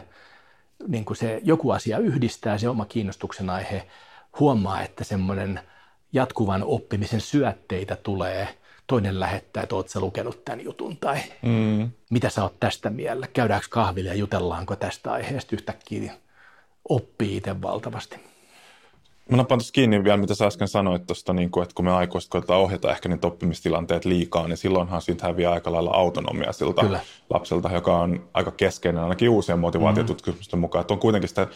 [0.88, 3.88] niin kuin se joku asia yhdistää, se oma kiinnostuksen aihe,
[4.40, 5.60] huomaa, että semmoinen–
[6.14, 8.48] jatkuvan oppimisen syötteitä tulee.
[8.88, 11.92] Toinen lähettää, että ootko lukenut tämän jutun tai mm.
[12.10, 13.28] mitä sä oot tästä mielellä.
[13.28, 16.14] Käydäänkö kahville ja jutellaanko tästä aiheesta yhtäkkiä
[16.90, 18.16] oppii itse valtavasti.
[19.30, 22.30] Mä napan tuossa kiinni vielä, mitä sä äsken sanoit tuosta, niin että kun me aikuiset
[22.30, 27.00] koetaan ohjata ehkä niitä oppimistilanteet liikaa, niin silloinhan siitä häviää aika lailla autonomia siltä Kyllä.
[27.30, 30.62] lapselta, joka on aika keskeinen ainakin uusien motivaatiotutkimusten mm-hmm.
[30.62, 30.82] mukaan.
[30.82, 31.48] Että on kuitenkin sitä,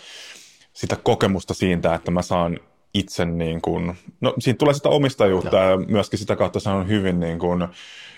[0.73, 2.59] sitä kokemusta siitä, että mä saan
[2.99, 6.87] itse, niin kuin, no siitä tulee sitä omistajuutta ja, ja myöskin sitä kautta se on
[6.87, 7.67] hyvin niin kuin,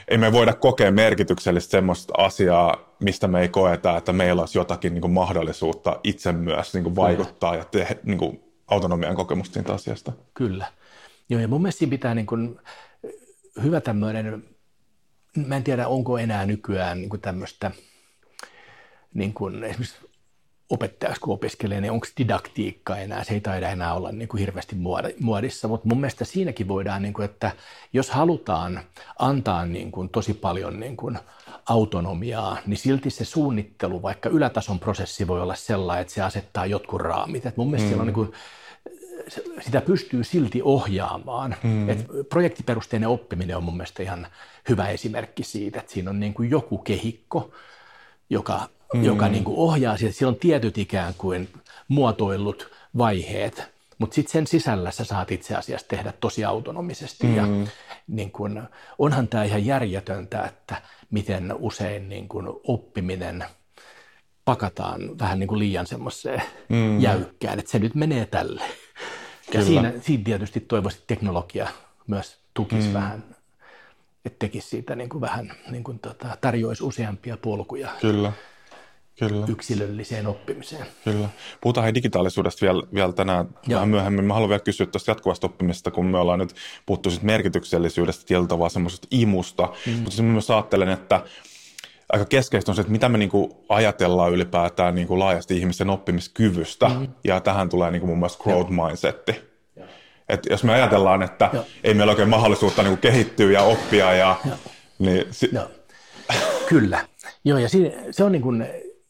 [0.07, 4.93] ei me voida kokea merkityksellistä semmoista asiaa, mistä me ei koeta, että meillä olisi jotakin
[4.93, 9.73] niin kuin mahdollisuutta itse myös niin kuin vaikuttaa ja tehdä niin kuin autonomian kokemusta siitä
[9.73, 10.11] asiasta.
[10.33, 10.65] Kyllä.
[11.29, 12.59] Joo, ja mun mielestä siinä pitää niin kuin,
[13.63, 14.43] hyvä tämmöinen,
[15.47, 17.71] mä en tiedä onko enää nykyään niin kuin tämmöistä,
[19.13, 20.08] niin kuin esimerkiksi
[20.69, 24.75] opettajaksi kun opiskelee, niin onko didaktiikka enää, se ei taida enää olla niin kuin hirveästi
[25.19, 27.51] muodissa, mutta mun mielestä siinäkin voidaan, niin kuin, että
[27.93, 28.79] jos halutaan
[29.19, 31.19] antaa niin kuin tosi paljon niin kuin
[31.69, 37.01] autonomiaa, niin silti se suunnittelu, vaikka ylätason prosessi voi olla sellainen, että se asettaa jotkut
[37.01, 37.45] raamit.
[37.45, 37.89] Et mun mielestä mm.
[37.89, 38.33] siellä on niin kuin,
[39.61, 41.55] sitä pystyy silti ohjaamaan.
[41.63, 41.89] Mm.
[41.89, 44.27] Et projektiperusteinen oppiminen on mun mielestä ihan
[44.69, 47.51] hyvä esimerkki siitä, että siinä on niin kuin joku kehikko,
[48.29, 49.03] joka mm.
[49.03, 50.11] joka niin kuin ohjaa sitä.
[50.11, 51.49] Siellä on tietyt ikään kuin
[51.87, 53.63] muotoillut vaiheet,
[53.97, 57.27] mutta sitten sen sisällä sä saat itse asiassa tehdä tosi autonomisesti.
[57.27, 57.35] Mm.
[57.35, 57.47] Ja
[58.07, 58.61] niin kuin,
[58.99, 63.45] onhan tämä ihan järjetöntä, että miten usein niin kuin oppiminen
[64.45, 66.99] pakataan vähän niin kuin liian semmoiseen mm.
[66.99, 68.63] jäykkään, että se nyt menee tälle.
[69.53, 71.67] Ja siinä, siinä tietysti toivoisin, että teknologia
[72.07, 72.93] myös tukisi mm.
[72.93, 73.23] vähän,
[74.25, 77.89] että tekisi siitä niin kuin vähän, niin kuin tota, tarjoisi useampia polkuja.
[78.01, 78.31] Kyllä.
[79.19, 79.45] Kyllä.
[79.49, 80.85] yksilölliseen oppimiseen.
[81.03, 81.29] Kyllä.
[81.61, 83.75] Puhutaan hei digitaalisuudesta vielä, vielä tänään Joo.
[83.75, 84.25] vähän myöhemmin.
[84.25, 86.55] Mä haluan vielä kysyä tuosta jatkuvasta oppimisesta, kun me ollaan nyt
[86.85, 89.69] puhuttu sit merkityksellisyydestä, tietyllä tavalla semmoisesta imusta.
[89.85, 89.93] Mm.
[89.93, 91.21] Mutta mä myös ajattelen, että
[92.09, 96.89] aika keskeistä on se, että mitä me niinku ajatellaan ylipäätään niinku laajasti ihmisen oppimiskyvystä.
[96.89, 97.07] Mm.
[97.23, 99.49] Ja tähän tulee niinku mun mielestä growth mindsetti.
[100.29, 101.65] Et jos me ajatellaan, että Joo.
[101.83, 104.35] ei meillä oikein mahdollisuutta niinku kehittyä ja oppia, ja,
[104.99, 105.25] niin...
[105.31, 105.67] Si- Joo.
[106.69, 107.05] Kyllä.
[107.43, 107.67] Joo, ja
[108.11, 108.67] se on niin kuin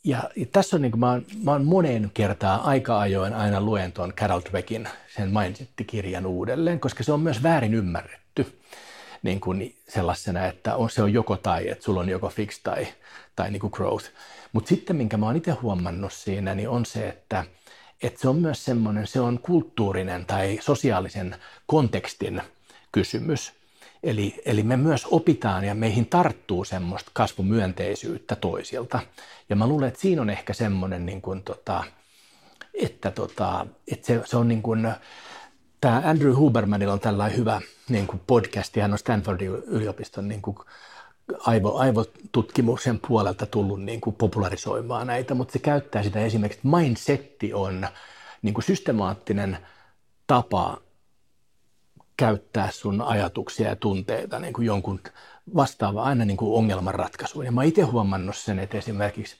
[0.10, 3.62] ja, ja tässä on niin kuin mä, oon, mä oon moneen kertaa aika ajoin aina
[3.62, 8.60] luen tuon Carol Dweckin sen Mindset-kirjan uudelleen, koska se on myös väärin ymmärretty
[9.24, 12.88] niin kuin sellaisena, että on, se on joko tai, että sulla on joko fix tai,
[13.36, 14.06] tai niin kuin growth.
[14.54, 17.46] Mutta sitten minkä mä oon itse huomannut siinä, niin on se, että,
[18.04, 22.42] että se on myös semmoinen, se on kulttuurinen tai sosiaalisen kontekstin
[22.92, 23.59] kysymys.
[24.04, 29.00] Eli, eli me myös opitaan ja meihin tarttuu semmoista kasvumyönteisyyttä toisilta.
[29.50, 31.84] Ja mä luulen, että siinä on ehkä semmoinen, niin kuin, tota,
[32.74, 34.94] että, tota, että se, se on niin kuin,
[35.82, 40.58] tämä Andrew Hubermanilla on tällainen hyvä niin kuin podcast, hän on Stanfordin yliopiston niin kuin
[41.40, 47.54] aivo, aivotutkimuksen puolelta tullut niin kuin popularisoimaan näitä, mutta se käyttää sitä esimerkiksi, että mindsetti
[47.54, 47.88] on
[48.42, 49.58] niin kuin systemaattinen
[50.28, 50.78] tapa
[52.20, 55.00] käyttää sun ajatuksia ja tunteita niin kuin jonkun
[55.56, 57.46] vastaava aina niin kuin ongelmanratkaisuun.
[57.46, 59.36] Ja mä itse huomannut sen, että esimerkiksi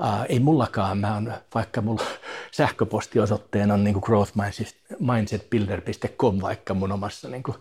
[0.00, 2.04] ää, ei mullakaan, mä on, vaikka mulla
[2.56, 7.56] sähköpostiosoitteen on niin kuin growthmindsetbuilder.com vaikka mun omassa niin kuin,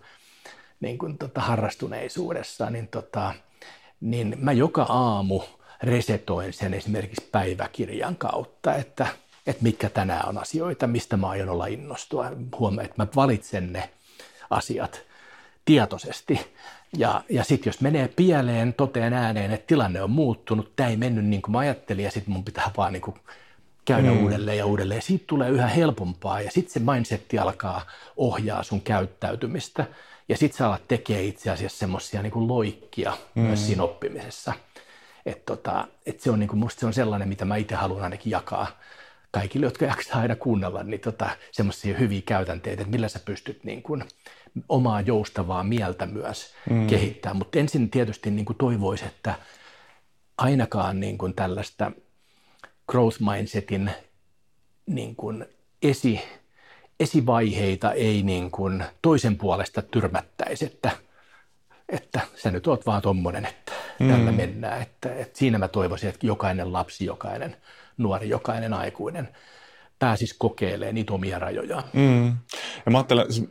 [0.79, 3.33] niin kuin tota harrastuneisuudessa, niin, tota,
[4.01, 5.41] niin mä joka aamu
[5.83, 9.07] resetoin sen esimerkiksi päiväkirjan kautta, että,
[9.47, 12.31] että mitkä tänään on asioita, mistä mä aion olla innostua.
[12.59, 13.89] Huomaan, että mä valitsen ne
[14.49, 15.01] asiat
[15.65, 16.39] tietoisesti.
[16.97, 21.25] Ja, ja sitten jos menee pieleen, toteen ääneen, että tilanne on muuttunut, tämä ei mennyt
[21.25, 23.15] niin kuin mä ajattelin ja sitten mun pitää vaan niin kuin
[23.85, 24.23] käydä mm.
[24.23, 25.01] uudelleen ja uudelleen.
[25.01, 27.81] Siitä tulee yhä helpompaa ja sitten se mindsetti alkaa
[28.17, 29.85] ohjaa sun käyttäytymistä.
[30.29, 33.41] Ja sitten sä alat tekee itse asiassa semmoisia niin loikkia mm.
[33.41, 34.53] myös siinä oppimisessa.
[35.25, 38.03] Että tota, et se on niin kuin, musta se on sellainen, mitä mä itse haluan
[38.03, 38.67] ainakin jakaa
[39.39, 43.83] kaikille, jotka jaksaa aina kuunnella, niin tota, semmoisia hyviä käytänteitä, että millä sä pystyt niin
[43.83, 44.03] kuin,
[44.69, 46.87] omaa joustavaa mieltä myös mm.
[46.87, 47.33] kehittää.
[47.33, 49.35] Mutta ensin tietysti niin kuin toivoisi, että
[50.37, 51.91] ainakaan niin kuin tällaista
[52.87, 53.91] growth mindsetin
[54.85, 55.45] niin kuin
[55.81, 56.21] esi,
[56.99, 60.91] esivaiheita ei niin kuin toisen puolesta tyrmättäisi, että,
[61.89, 64.09] että sä nyt oot vaan tommonen, että mm.
[64.09, 64.81] tällä mennään.
[64.81, 67.57] Että, että siinä mä toivoisin, että jokainen lapsi, jokainen
[67.97, 69.29] nuori, jokainen aikuinen
[69.99, 71.83] pääsisi kokeilemaan niitä omia rajojaan.
[71.93, 72.27] Mm.
[72.85, 73.49] Ja mä ajattelen, siis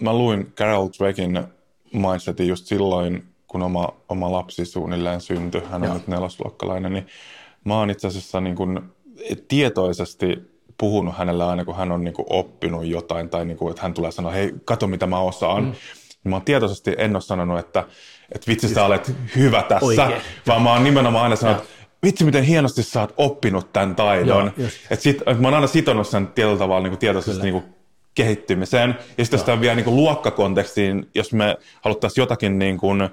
[0.00, 1.44] mä luin Carol Dweckin
[1.92, 5.94] mindsetin just silloin, kun oma, oma lapsi suunnilleen syntyi, hän on Joo.
[5.94, 7.06] nyt nelosluokkalainen, niin
[7.64, 8.80] mä oon itse asiassa niin kuin
[9.48, 13.82] tietoisesti puhunut hänelle aina, kun hän on niin kuin oppinut jotain tai niin kuin, että
[13.82, 15.64] hän tulee sanoa, hei, kato mitä mä osaan.
[15.64, 15.72] Mm.
[16.24, 17.84] Mä oon tietoisesti en ole sanonut, että,
[18.32, 20.22] että vitsi sä olet hyvä tässä, Oikein.
[20.46, 21.74] vaan mä oon nimenomaan aina sanonut, että
[22.06, 24.52] vitsi miten hienosti sä oot oppinut tämän taidon.
[24.90, 27.64] että sit, että mä oon aina sitonut sen tietyllä tavalla niin kuin tietoisesti niin kuin
[28.14, 28.98] kehittymiseen.
[29.18, 33.10] Ja sitten sitä vielä niin kuin luokkakontekstiin, jos me haluttaisiin jotakin niin kuin,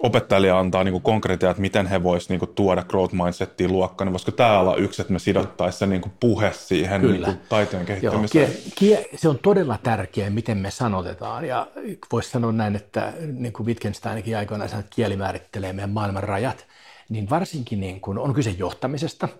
[0.00, 4.30] opettajalle antaa niin konkreettia, että miten he voisivat niin tuoda growth mindsettiin luokkaan, niin voisiko
[4.30, 7.28] tämä olla yksi, että me sidottaisiin se niin puhe siihen Kyllä.
[7.28, 8.50] Niin taiteen kehittymiseen?
[8.50, 11.44] Joo, kie, se on todella tärkeää, miten me sanotetaan.
[11.44, 11.66] Ja
[12.12, 16.66] voisi sanoa näin, että niin kuin Wittgensteinikin aikoinaan sanoi, että kieli määrittelee meidän maailman rajat,
[17.08, 19.28] niin varsinkin niin kuin on kyse johtamisesta–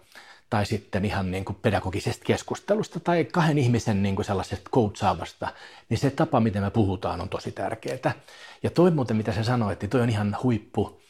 [0.51, 5.49] tai sitten ihan niin kuin pedagogisesta keskustelusta tai kahden ihmisen niin kuin sellaisesta coachaavasta,
[5.89, 8.13] niin se tapa, miten me puhutaan, on tosi tärkeää.
[8.63, 11.01] Ja toi muuten, mitä sä sanoit, niin toi on ihan huippu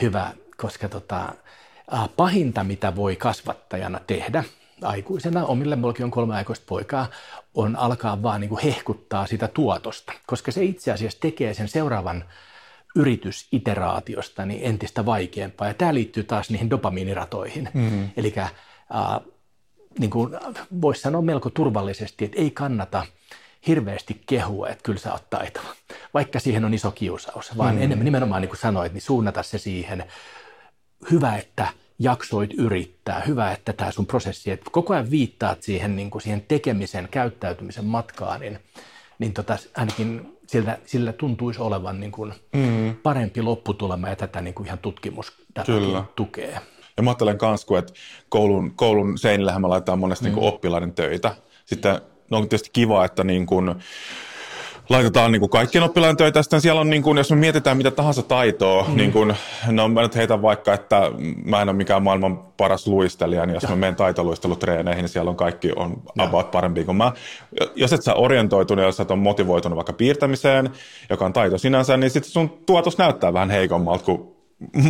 [0.00, 1.34] hyvä, koska tota,
[2.16, 4.44] pahinta, mitä voi kasvattajana tehdä
[4.82, 7.06] aikuisena, omille, mullakin on kolme aikuista poikaa,
[7.54, 12.24] on alkaa vaan niin kuin hehkuttaa sitä tuotosta, koska se itse asiassa tekee sen seuraavan
[12.96, 15.68] yritysiteraatiosta niin entistä vaikeampaa.
[15.68, 17.68] Ja tämä liittyy taas niihin dopamiiniratoihin.
[17.74, 18.10] Mm-hmm.
[18.16, 18.52] Eli äh,
[19.98, 20.32] niin kuin
[20.80, 23.06] voisi sanoa melko turvallisesti, että ei kannata
[23.66, 25.68] hirveästi kehua, että kyllä sä oot taitava,
[26.14, 27.82] vaikka siihen on iso kiusaus, vaan mm.
[27.82, 30.04] enemmän nimenomaan niin kuin sanoit, niin suunnata se siihen,
[31.10, 36.10] hyvä, että jaksoit yrittää, hyvä, että tämä sun prosessi, että koko ajan viittaat siihen, niin
[36.10, 38.58] kuin siihen tekemisen, käyttäytymisen matkaan, niin,
[39.18, 42.96] niin tota, ainakin sillä, sillä tuntuisi olevan niin kuin mm.
[43.02, 45.32] parempi lopputulema ja tätä niin kuin ihan tutkimus
[46.16, 46.60] tukee.
[46.96, 47.92] Ja mä ajattelen myös, että
[48.28, 50.34] koulun, koulun seinillähän me laitetaan monesti mm.
[50.34, 51.36] niin oppilaiden töitä.
[51.64, 53.74] Sitten no on tietysti kiva, että niin kuin,
[54.90, 56.42] laitetaan niin kuin kaikkien oppilaiden töitä.
[56.42, 58.96] Sitten siellä on, niin kuin, jos me mietitään mitä tahansa taitoa, mm.
[58.96, 59.34] niin kuin,
[59.66, 61.10] no mä nyt heitän vaikka, että
[61.44, 63.68] mä en ole mikään maailman paras luistelija, niin jos ja.
[63.68, 66.24] mä menen taitoluistelutreeneihin, niin siellä on kaikki on ja.
[66.24, 67.12] about parempi kuin mä.
[67.74, 70.70] Jos et sä orientoitunut, jos et ole motivoitunut vaikka piirtämiseen,
[71.10, 74.22] joka on taito sinänsä, niin sitten sun tuotos näyttää vähän heikommalta kuin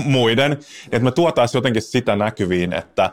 [0.04, 0.52] muiden,
[0.84, 3.10] että me tuotaisiin jotenkin sitä näkyviin, että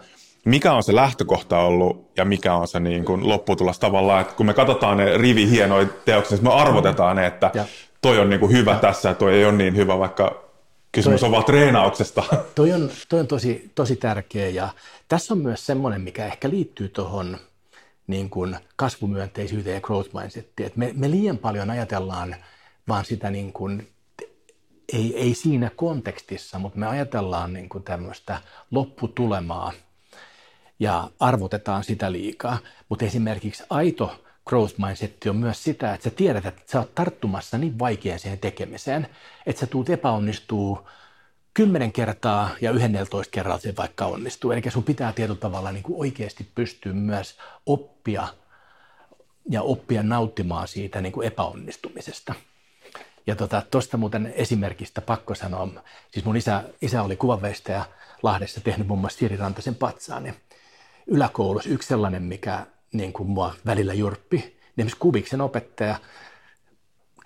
[0.48, 4.46] mikä on se lähtökohta ollut ja mikä on se niin kuin lopputulos tavallaan, että kun
[4.46, 7.66] me katsotaan ne rivi hienoja teoksia, niin me arvotetaan ne, että ja.
[8.02, 8.80] toi on niin kuin hyvä ja.
[8.80, 10.44] tässä ja toi ei ole niin hyvä, vaikka
[10.92, 12.24] kysymys toi, on vaan treenauksesta.
[12.56, 14.70] Toi on, toi on tosi, tosi tärkeä ja
[15.08, 17.38] tässä on myös semmoinen, mikä ehkä liittyy tuohon
[18.08, 22.36] niin kuin kasvumyönteisyyteen ja growth mindsettiin, että me, me liian paljon ajatellaan
[22.88, 23.88] vaan sitä niin kuin
[24.94, 29.72] ei, ei siinä kontekstissa, mutta me ajatellaan niin kuin tämmöistä lopputulemaa
[30.80, 32.58] ja arvotetaan sitä liikaa.
[32.90, 37.58] Mutta esimerkiksi aito growth mindset on myös sitä, että sä tiedät, että sä oot tarttumassa
[37.58, 39.08] niin vaikeaan siihen tekemiseen,
[39.46, 40.88] että sä tuut epäonnistuu
[41.54, 44.52] kymmenen kertaa ja 11 kerralla se vaikka onnistuu.
[44.52, 48.28] Eli sun pitää tietyllä tavalla niin kuin oikeasti pystyä myös oppia
[49.50, 52.34] ja oppia nauttimaan siitä niin kuin epäonnistumisesta.
[53.28, 55.68] Ja tuosta tota, muuten esimerkistä pakko sanoa,
[56.12, 57.86] siis mun isä, isä oli kuvanveistäjä
[58.24, 60.36] Lahdessa tehnyt muun muassa Siri Rantasen patsaan, niin
[61.08, 65.96] yläkoulussa yksi sellainen, mikä niin kuin mua välillä jurppi, niin Kubiksen opettaja,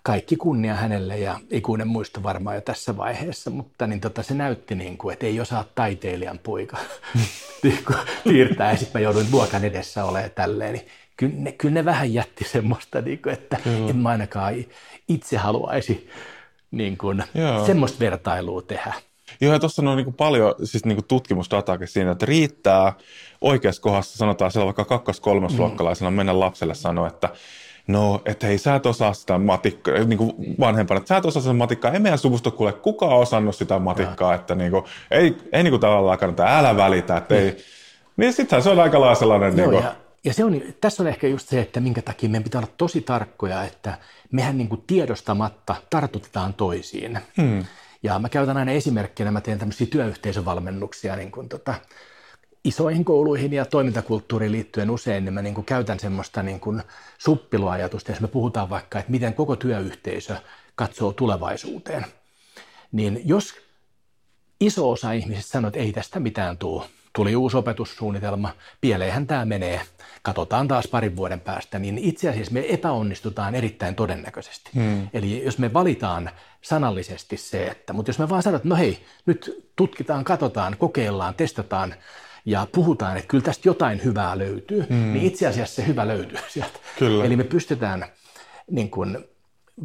[0.03, 4.75] kaikki kunnia hänelle ja ikuinen muisto varmaan jo tässä vaiheessa, mutta niin tota, se näytti,
[4.75, 6.77] niin kuin, että ei osaa taiteilijan poika
[7.63, 7.83] niin
[8.23, 12.13] piirtää ja sitten mä jouduin luokan edessä olemaan tälleen, niin kyllä ne, kyllä ne vähän
[12.13, 13.89] jätti semmoista, niin kuin, että kyllä.
[13.89, 14.53] en mä ainakaan
[15.07, 16.09] itse haluaisi
[16.71, 17.23] niin kuin,
[17.65, 18.93] semmoista vertailua tehdä.
[19.41, 22.93] Joo, ja tuossa on niin paljon siis niin tutkimusdataakin siinä, että riittää
[23.41, 26.15] oikeassa kohdassa, sanotaan siellä vaikka kakkos-kolmosluokkalaisena mm.
[26.15, 27.29] mennä lapselle sanoa, että
[27.87, 31.41] no, että hei, sä et osaa sitä matikkaa, niin kuin vanhempana, että sä et osaa
[31.41, 35.63] sitä matikkaa, ei meidän suvusta kuule kukaan osannut sitä matikkaa, että niin kuin, ei, ei
[35.63, 37.57] niin kuin tavallaan kannata, älä välitä, että ei, niin,
[38.17, 39.57] niin sittenhän se on aika lailla sellainen...
[39.57, 42.29] Joo, niin kuin, ja, ja se on, tässä on ehkä just se, että minkä takia
[42.29, 43.97] meidän pitää olla tosi tarkkoja, että
[44.31, 47.19] mehän niin kuin tiedostamatta tartutetaan toisiin.
[47.37, 47.65] Hmm.
[48.03, 51.73] Ja mä käytän aina esimerkkinä, mä teen tämmöisiä työyhteisövalmennuksia niin kuin tota,
[52.63, 56.83] isoihin kouluihin ja toimintakulttuuriin liittyen usein, niin mä niin kuin käytän semmoista niin kuin
[57.17, 60.35] suppiluajatusta, jos me puhutaan vaikka, että miten koko työyhteisö
[60.75, 62.05] katsoo tulevaisuuteen.
[62.91, 63.55] Niin jos
[64.59, 69.81] iso osa ihmisistä sanoo, että ei tästä mitään tule, tuli uusi opetussuunnitelma, pieleenhän tämä menee,
[70.21, 74.69] katsotaan taas parin vuoden päästä, niin itse asiassa me epäonnistutaan erittäin todennäköisesti.
[74.75, 75.07] Hmm.
[75.13, 76.29] Eli jos me valitaan
[76.61, 81.35] sanallisesti se, että, mutta jos me vaan sanotaan, että no hei, nyt tutkitaan, katsotaan, kokeillaan,
[81.35, 81.95] testataan
[82.45, 85.13] ja puhutaan, että kyllä tästä jotain hyvää löytyy, hmm.
[85.13, 86.79] niin itse asiassa se hyvä löytyy sieltä.
[86.99, 87.25] Kyllä.
[87.25, 88.05] Eli me pystytään
[88.71, 89.17] niin kuin,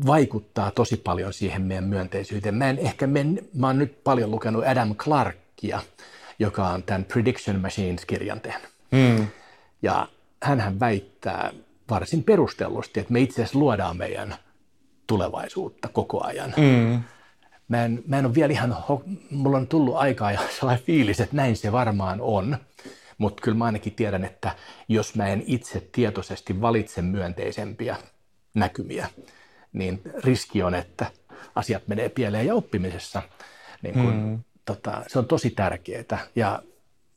[0.06, 2.54] vaikuttaa tosi paljon siihen meidän myönteisyyteen.
[2.54, 5.80] Mä en ehkä, men, mä oon nyt paljon lukenut Adam Clarkia,
[6.38, 8.70] joka on tämän Prediction Machines-kirjan tehnyt.
[8.90, 9.27] Mm.
[9.83, 10.09] Ja
[10.42, 11.53] hän väittää
[11.90, 14.35] varsin perustellusti, että me itse asiassa luodaan meidän
[15.07, 16.55] tulevaisuutta koko ajan.
[16.57, 17.03] Mm.
[17.68, 18.77] Mä, en, mä en ole vielä ihan,
[19.31, 22.57] mulla on tullut aikaa ja sellainen fiilis, että näin se varmaan on.
[23.18, 24.57] Mutta kyllä mä ainakin tiedän, että
[24.88, 27.96] jos mä en itse tietoisesti valitse myönteisempiä
[28.55, 29.09] näkymiä,
[29.72, 31.07] niin riski on, että
[31.55, 33.22] asiat menee pieleen ja oppimisessa.
[33.83, 34.38] Niin kun, mm.
[34.66, 36.62] Tota, se on tosi tärkeää ja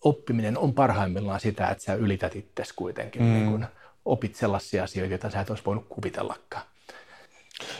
[0.03, 3.21] oppiminen on parhaimmillaan sitä, että sä ylität itsesi kuitenkin.
[3.21, 3.33] Mm.
[3.33, 3.65] Niin kun
[4.05, 6.63] opit sellaisia asioita, joita sä et olisi voinut kuvitellakaan.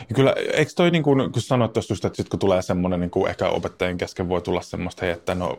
[0.08, 3.00] Ja kyllä, eikö toi, niin kuin, kun sanoit tuossa just, että sit kun tulee semmoinen,
[3.00, 5.58] niin kuin ehkä opettajien kesken voi tulla semmoista, hei, että no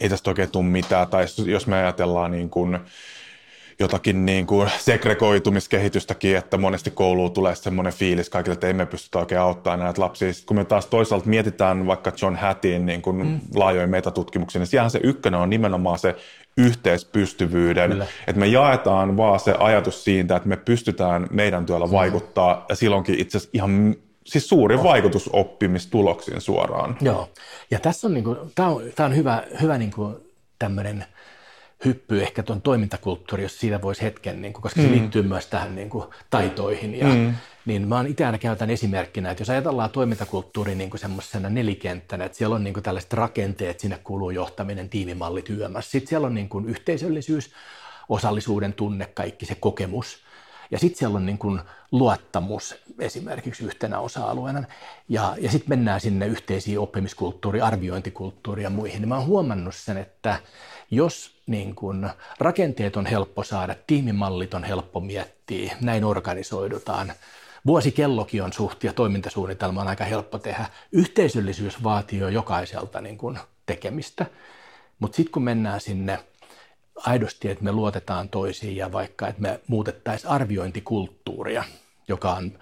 [0.00, 2.78] ei tästä oikein tule mitään, tai jos me ajatellaan niin kuin,
[3.78, 9.18] jotakin niin kuin segregoitumiskehitystäkin, että monesti kouluun tulee semmoinen fiilis kaikille, että ei me pystytä
[9.18, 10.32] oikein auttamaan näitä lapsia.
[10.32, 13.40] Sitten kun me taas toisaalta mietitään vaikka John Hattin niin kuin mm.
[13.54, 16.16] laajoja metatutkimuksia, niin siellähän se ykkönen on nimenomaan se
[16.56, 18.06] yhteispystyvyyden, Kyllä.
[18.26, 22.60] että me jaetaan vaan se ajatus siitä, että me pystytään meidän työllä vaikuttaa, mm.
[22.68, 26.96] ja silloinkin itse asiassa ihan siis suuri vaikutus oppimistuloksiin suoraan.
[27.00, 27.28] Joo,
[27.70, 30.16] ja tässä on, niin kuin, tämä on, tämä on hyvä, hyvä niin kuin
[30.58, 31.04] tämmöinen
[31.84, 34.86] hyppy ehkä tuon toimintakulttuuri, jos siitä voisi hetken, niin kuin, koska mm.
[34.86, 36.98] se liittyy myös tähän niin kuin, taitoihin.
[36.98, 37.34] Ja, mm.
[37.66, 42.24] Niin mä oon itse aina käytän esimerkkinä, että jos ajatellaan toimintakulttuuri niin kuin semmoisena nelikenttänä,
[42.24, 45.90] että siellä on niin kuin tällaiset rakenteet, sinne kuuluu johtaminen, tiimimallit, YMS.
[45.90, 47.50] Sitten siellä on niin kuin yhteisöllisyys,
[48.08, 50.25] osallisuuden tunne, kaikki se kokemus.
[50.70, 51.60] Ja sitten siellä on niin kuin
[51.92, 54.64] luottamus esimerkiksi yhtenä osa-alueena.
[55.08, 59.00] Ja, ja sitten mennään sinne yhteisiin oppimiskulttuuri, arviointikulttuuri ja muihin.
[59.00, 60.38] Niin mä oon huomannut sen, että
[60.90, 67.12] jos niin kun, rakenteet on helppo saada, tiimimallit on helppo miettiä, näin organisoidutaan,
[67.66, 70.66] vuosikellokin on suht ja toimintasuunnitelma on aika helppo tehdä.
[70.92, 74.26] Yhteisöllisyys vaatii jo jokaiselta niin kun, tekemistä,
[74.98, 76.18] mutta sitten kun mennään sinne
[76.96, 81.64] aidosti, että me luotetaan toisiin ja vaikka, että me muutettaisiin arviointikulttuuria,
[82.08, 82.58] joka on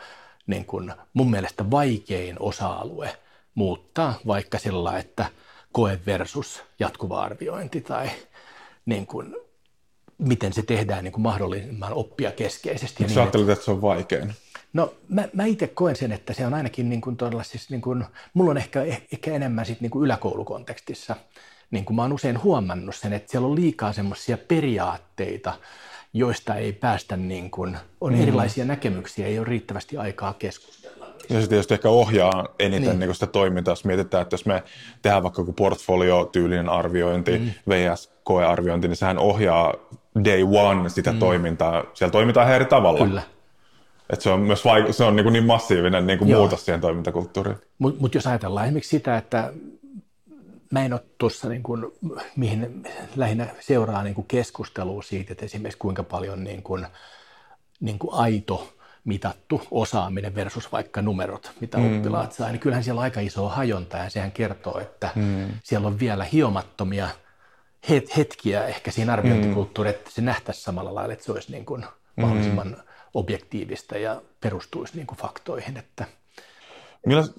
[0.47, 3.17] niin kun, mun mielestä vaikein osa-alue
[3.55, 5.27] muuttaa, vaikka sillä, että–
[5.75, 8.11] koe versus jatkuva arviointi tai
[8.87, 9.37] niin kuin,
[10.19, 13.05] miten se tehdään niin kuin mahdollisimman oppia keskeisesti.
[13.05, 14.35] Niin, ajattelet, että se on vaikein?
[14.73, 17.81] No mä, mä itse koen sen, että se on ainakin niin kuin todella siis niin
[17.81, 21.17] kuin, mulla on ehkä, ehkä enemmän sit niin kuin yläkoulukontekstissa,
[21.71, 25.53] niin kuin mä oon usein huomannut sen, että siellä on liikaa semmoisia periaatteita,
[26.13, 28.23] joista ei päästä niin kuin, on mm.
[28.23, 31.07] erilaisia näkemyksiä, ei ole riittävästi aikaa keskustella.
[31.31, 32.99] Ja se tietysti ehkä ohjaa eniten niin.
[33.01, 34.63] Niin sitä toimintaa, jos mietitään, että jos me
[35.03, 37.51] tehdään vaikka joku portfolio-tyylinen arviointi, mm.
[37.69, 39.75] VS-koearviointi, niin sehän ohjaa
[40.25, 41.19] day one sitä mm.
[41.19, 41.85] toimintaa.
[41.95, 43.07] Siellä toimitaan eri tavalla.
[43.07, 43.23] Kyllä.
[44.11, 46.81] Et se on myös vaik- se on niin, kuin niin massiivinen niin kuin muutos siihen
[46.81, 47.57] toimintakulttuuriin.
[47.79, 49.53] Mutta mut jos ajatellaan esimerkiksi sitä, että
[50.71, 51.93] mä en ole tuossa, niin kuin,
[52.37, 56.87] mihin lähinnä seuraa niin kuin keskustelua siitä, että esimerkiksi kuinka paljon niin kuin,
[57.81, 58.75] niin kuin aito
[59.05, 61.97] mitattu osaaminen versus vaikka numerot, mitä mm.
[61.97, 65.49] oppilaat saa, niin kyllähän siellä on aika iso hajonta ja sehän kertoo, että mm.
[65.63, 67.09] siellä on vielä hiomattomia
[67.91, 71.85] het- hetkiä ehkä siinä arviointikulttuurissa, että se nähtäisi samalla lailla, että se olisi niin kuin
[72.17, 72.77] mahdollisimman mm.
[73.15, 76.05] objektiivista ja perustuisi niin kuin faktoihin, että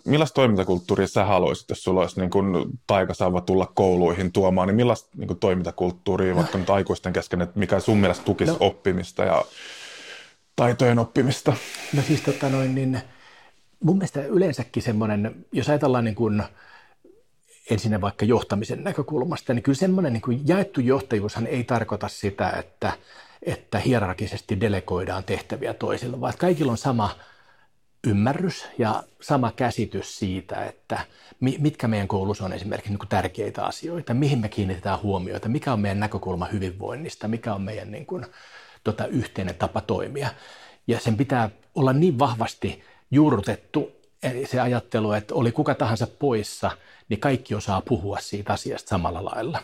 [0.06, 5.10] millaista toimintakulttuuria sä haluaisit, jos sulla olisi niin kuin taikasauva tulla kouluihin tuomaan, niin millaista
[5.18, 6.38] niin kuin toimintakulttuuria no.
[6.38, 8.58] vaikka nyt aikuisten kesken, että mikä sun mielestä tukisi no.
[8.60, 9.46] oppimista ja
[10.56, 11.54] taitojen oppimista?
[11.94, 13.02] No siis tota noin, niin
[13.84, 16.44] mun mielestä yleensäkin semmoinen, jos ajatellaan niin kuin
[17.70, 22.94] ensin vaikka johtamisen näkökulmasta, niin kyllä semmoinen niin kuin jaettu johtajuushan ei tarkoita sitä, että,
[23.44, 27.10] että hierarkisesti delegoidaan tehtäviä toisille, vaan kaikilla on sama
[28.06, 31.00] ymmärrys ja sama käsitys siitä, että
[31.40, 36.00] mitkä meidän koulussa on esimerkiksi niin tärkeitä asioita, mihin me kiinnitetään huomioita, mikä on meidän
[36.00, 38.26] näkökulma hyvinvoinnista, mikä on meidän niin kuin,
[38.84, 40.30] tota, yhteinen tapa toimia.
[40.88, 43.92] Ja sen pitää olla niin vahvasti juurrutettu
[44.46, 46.72] se ajattelu, että oli kuka tahansa poissa,
[47.10, 49.60] niin kaikki osaa puhua siitä asiasta samalla lailla.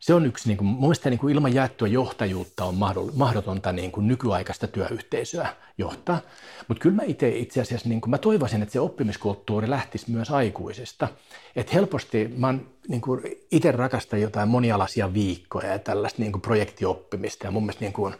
[0.00, 2.74] Se on yksi, niin kuin, mun mielestä niin kuin ilman jaettua johtajuutta on
[3.14, 5.48] mahdotonta niin kuin nykyaikaista työyhteisöä
[5.78, 6.20] johtaa.
[6.68, 10.30] Mutta kyllä mä itse itse asiassa, niin kuin mä toivoisin, että se oppimiskulttuuri lähtisi myös
[10.30, 11.08] aikuisista.
[11.56, 12.54] Että helposti mä
[12.88, 17.84] niin kuin itse rakastan jotain monialaisia viikkoja ja tällaista niin kuin projektioppimista ja mun mielestä
[17.84, 18.14] niin kuin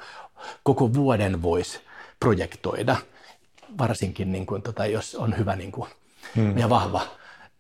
[0.63, 1.81] koko vuoden voisi
[2.21, 2.97] projektoida,
[3.79, 5.91] varsinkin niin kuin, tota, jos on hyvä niin kuin,
[6.37, 6.59] hmm.
[6.59, 7.01] ja vahva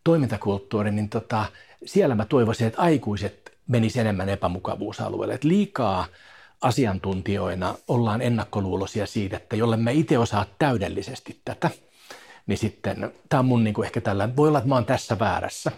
[0.04, 1.44] toimintakulttuuri, niin tota,
[1.84, 5.34] siellä mä toivoisin, että aikuiset menisi enemmän epämukavuusalueelle.
[5.34, 6.06] Että liikaa
[6.60, 11.70] asiantuntijoina ollaan ennakkoluuloisia siitä, että jolle me itse osaa täydellisesti tätä,
[12.46, 15.18] niin sitten tämä on mun niin kuin ehkä tällä, voi olla, että mä oon tässä
[15.18, 15.72] väärässä,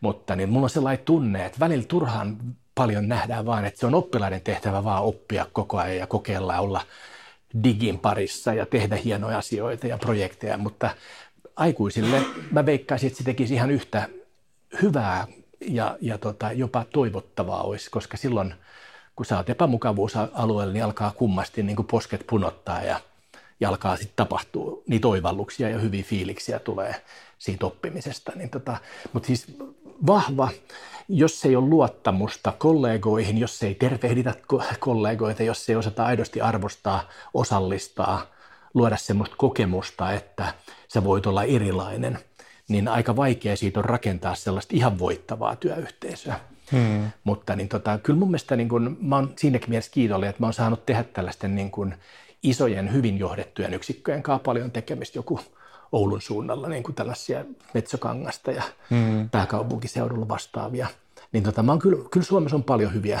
[0.00, 2.36] mutta niin mulla on sellainen tunne, että välillä turhaan
[2.74, 6.60] paljon nähdään vaan, että se on oppilaiden tehtävä vaan oppia koko ajan ja kokeilla ja
[6.60, 6.80] olla
[7.64, 10.90] digin parissa ja tehdä hienoja asioita ja projekteja, mutta
[11.56, 14.08] aikuisille mä veikkaisin, että se tekisi ihan yhtä
[14.82, 15.26] hyvää
[15.66, 18.54] ja, ja tota, jopa toivottavaa olisi, koska silloin
[19.16, 23.00] kun sä oot epämukavuusalueella, niin alkaa kummasti niin kuin posket punottaa ja,
[23.60, 26.94] ja alkaa sitten tapahtua niitä oivalluksia ja hyviä fiiliksiä tulee
[27.38, 28.32] siitä oppimisesta.
[28.34, 28.76] Niin tota,
[29.12, 29.46] mutta siis
[30.06, 30.48] vahva,
[31.08, 34.34] jos ei ole luottamusta kollegoihin, jos ei tervehditä
[34.78, 38.26] kollegoita, jos ei osata aidosti arvostaa, osallistaa,
[38.74, 40.54] luoda semmoista kokemusta, että
[40.88, 42.18] sä voit olla erilainen,
[42.72, 46.40] niin aika vaikea siitä on rakentaa sellaista ihan voittavaa työyhteisöä.
[46.72, 47.10] Hmm.
[47.24, 50.46] Mutta niin tota, kyllä mun mielestä niin kun, mä oon siinäkin mielessä kiitollinen, että mä
[50.46, 51.94] oon saanut tehdä tällaisten niin kun,
[52.42, 55.18] isojen, hyvin johdettujen yksikköjen kanssa paljon tekemistä.
[55.18, 55.40] Joku
[55.92, 57.44] Oulun suunnalla niin kuin tällaisia
[57.74, 59.30] Metsokangasta ja hmm.
[59.30, 60.86] pääkaupunkiseudulla vastaavia.
[61.32, 63.20] Niin tota, mä oon kyllä, kyllä Suomessa on paljon hyviä,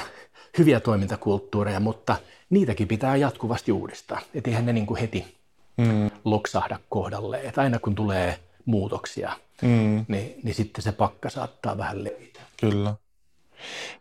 [0.58, 2.16] hyviä toimintakulttuureja, mutta
[2.50, 4.20] niitäkin pitää jatkuvasti uudistaa.
[4.34, 5.34] Että eihän ne niin kuin heti
[5.82, 6.10] hmm.
[6.24, 7.46] loksahda kohdalleen.
[7.46, 9.32] Että aina kun tulee muutoksia,
[9.62, 10.04] hmm.
[10.08, 12.40] niin, niin sitten se pakka saattaa vähän levitä.
[12.60, 12.94] Kyllä.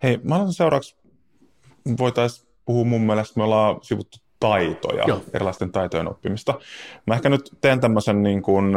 [0.03, 0.95] Hei, mä olen seuraavaksi,
[1.99, 5.21] voitaisiin puhua mun mielestä, me ollaan sivuttu taitoja, Joo.
[5.33, 6.53] erilaisten taitojen oppimista.
[7.07, 8.71] Mä ehkä nyt teen tämmöisen niin kuin,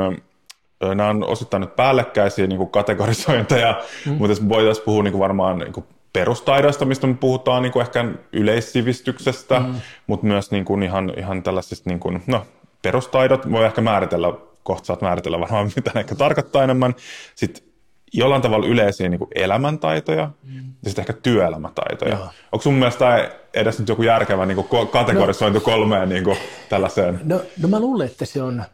[0.95, 4.13] nämä on osittain nyt päällekkäisiä niin kuin kategorisointeja, mm.
[4.13, 8.05] mutta voitaisiin puhua niin kuin varmaan niin kuin perustaidoista, mistä me puhutaan niin kuin ehkä
[8.33, 9.75] yleissivistyksestä, mm.
[10.07, 12.47] mutta myös niin kuin ihan, ihan tällaisista, niin kuin, no,
[12.83, 14.33] perustaidot voi ehkä määritellä,
[14.65, 16.95] kohta saat määritellä varmaan, mitä ne ehkä tarkoittaa enemmän.
[17.35, 17.65] Sitten
[18.13, 20.57] jollain tavalla yleisiä niin elämäntaitoja mm.
[20.57, 22.15] ja sitten ehkä työelämätaitoja.
[22.15, 22.29] Joo.
[22.53, 26.37] Onko sun mielestä edes nyt joku järkevä niin kuin kategorisointi no, kolmeen niin kuin
[26.69, 27.21] tällaiseen?
[27.25, 28.65] No, no mä luulen, että se on,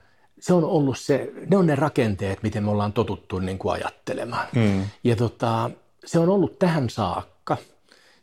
[0.41, 4.47] se on ollut se, ne on ne rakenteet, miten me ollaan totuttu niin kuin ajattelemaan.
[4.55, 4.84] Mm.
[5.05, 5.70] Ja tota,
[6.05, 7.57] se on ollut tähän saakka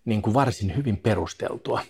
[0.05, 1.81] niin kuin varsin hyvin perusteltua.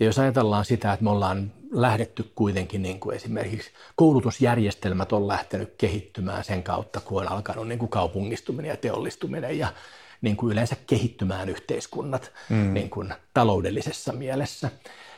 [0.00, 5.74] Ja jos ajatellaan sitä, että me ollaan lähdetty kuitenkin niin kuin esimerkiksi koulutusjärjestelmät on lähtenyt
[5.78, 9.72] kehittymään sen kautta, kun on alkanut niin kuin kaupungistuminen ja teollistuminen ja
[10.20, 12.74] niin kuin yleensä kehittymään yhteiskunnat mm.
[12.74, 14.70] niin kuin taloudellisessa mielessä.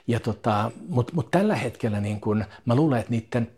[0.07, 3.51] Ja tota, Mutta mut tällä hetkellä niin kuin, mä luulen, että niiden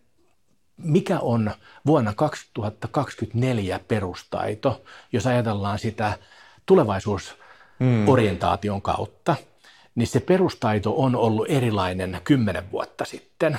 [0.76, 1.50] mikä on
[1.86, 6.18] vuonna 2024 perustaito, jos ajatellaan sitä
[6.66, 9.36] tulevaisuusorientaation kautta–
[9.94, 13.58] niin se perustaito on ollut erilainen kymmenen vuotta sitten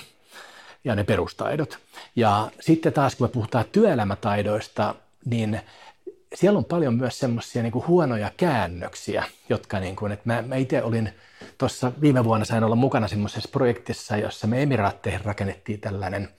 [0.83, 1.77] ja ne perustaidot.
[2.15, 5.61] Ja sitten taas kun me puhutaan työelämätaidoista, niin
[6.35, 10.83] siellä on paljon myös semmoisia niin huonoja käännöksiä, jotka niin kuin, että mä, mä itse
[10.83, 11.13] olin
[11.57, 16.29] tuossa viime vuonna sain olla mukana semmoisessa projektissa, jossa me Emiraatteihin rakennettiin tällainen–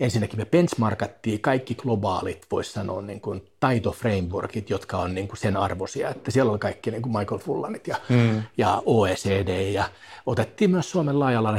[0.00, 5.56] ensinnäkin me benchmarkattiin kaikki globaalit, voisi sanoa, niin kuin taitoframeworkit, jotka on niin kuin sen
[5.56, 8.42] arvoisia, että siellä on kaikki niin kuin Michael Fullanit ja, mm.
[8.56, 9.90] ja OECD ja
[10.26, 11.58] otettiin myös Suomen laajalla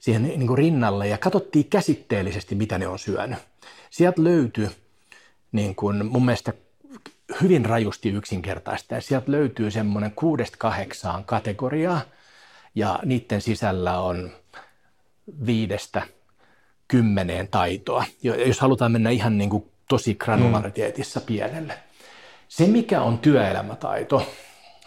[0.00, 3.38] siihen niin kuin rinnalle ja katsottiin käsitteellisesti, mitä ne on syönyt.
[3.90, 4.70] Sieltä löytyi
[5.52, 6.52] niin kuin mun mielestä
[7.42, 12.00] hyvin rajusti yksinkertaista ja sieltä löytyy semmoinen kuudesta kahdeksaan kategoriaa
[12.74, 14.30] ja niiden sisällä on
[15.46, 16.02] viidestä–
[16.90, 21.26] kymmeneen taitoa, jos halutaan mennä ihan niin kuin tosi granulariteetissa mm.
[21.26, 21.74] pienelle.
[22.48, 24.26] Se, mikä on työelämätaito,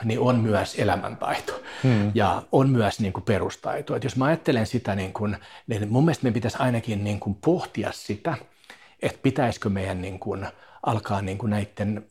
[0.03, 2.11] niin on myös elämäntaito hmm.
[2.13, 3.95] ja on myös niin kuin perustaito.
[3.95, 5.37] Et jos mä ajattelen sitä, niin, kuin,
[5.67, 8.37] niin mun mielestä meidän pitäisi ainakin niin kuin pohtia sitä,
[9.01, 10.47] että pitäisikö meidän niin kuin
[10.85, 12.05] alkaa niin kuin näiden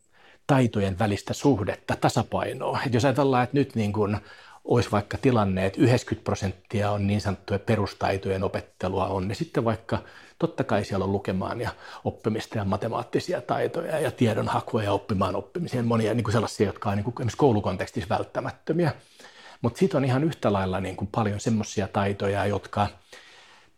[0.47, 2.80] taitojen välistä suhdetta, tasapainoa.
[2.86, 4.16] Et jos ajatellaan, että nyt niin kuin
[4.64, 9.98] olisi vaikka tilanne, että 90 prosenttia on niin sanottuja perustaitojen opettelua on, niin sitten vaikka
[10.38, 11.70] totta kai siellä on lukemaan ja
[12.04, 16.96] oppimista ja matemaattisia taitoja ja tiedonhakua ja oppimaan oppimiseen, monia niin kuin sellaisia, jotka on
[16.96, 18.92] niin kuin esimerkiksi koulukontekstissa välttämättömiä.
[19.62, 22.86] Mutta sitten on ihan yhtä lailla niin kuin paljon semmoisia taitoja, jotka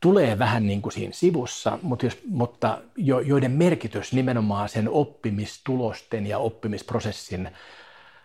[0.01, 6.27] tulee vähän niin kuin siinä sivussa, mutta, jos, mutta jo, joiden merkitys nimenomaan sen oppimistulosten
[6.27, 7.51] ja oppimisprosessin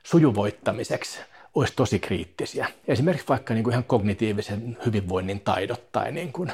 [0.03, 1.20] sujuvoittamiseksi–
[1.56, 2.68] olisi tosi kriittisiä.
[2.88, 6.52] Esimerkiksi vaikka niin kuin ihan kognitiivisen hyvinvoinnin taidot tai niin kuin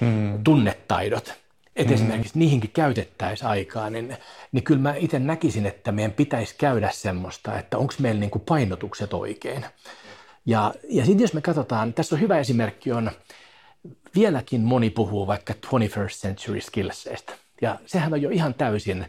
[0.00, 0.44] hmm.
[0.44, 1.34] tunnetaidot.
[1.76, 2.02] Että hmm.
[2.02, 4.16] esimerkiksi niihinkin käytettäisiin aikaa, niin,
[4.52, 8.42] niin kyllä mä itse näkisin, että meidän pitäisi käydä semmoista, että onko meillä niin kuin
[8.48, 9.64] painotukset oikein.
[10.46, 13.10] Ja, ja sitten jos me katsotaan, tässä on hyvä esimerkki on,
[14.14, 17.32] vieläkin moni puhuu vaikka 21st century skillsista.
[17.62, 19.06] Ja sehän on jo ihan täysin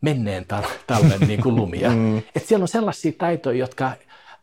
[0.00, 0.46] menneen
[0.86, 1.90] talven niin kuin lumia.
[1.96, 2.18] mm.
[2.18, 3.92] Et siellä on sellaisia taitoja, jotka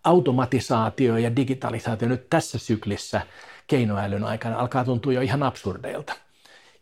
[0.04, 3.22] automatisaatio ja digitalisaatio nyt tässä syklissä
[3.68, 6.14] keinoälyn aikana alkaa tuntua jo ihan absurdeilta.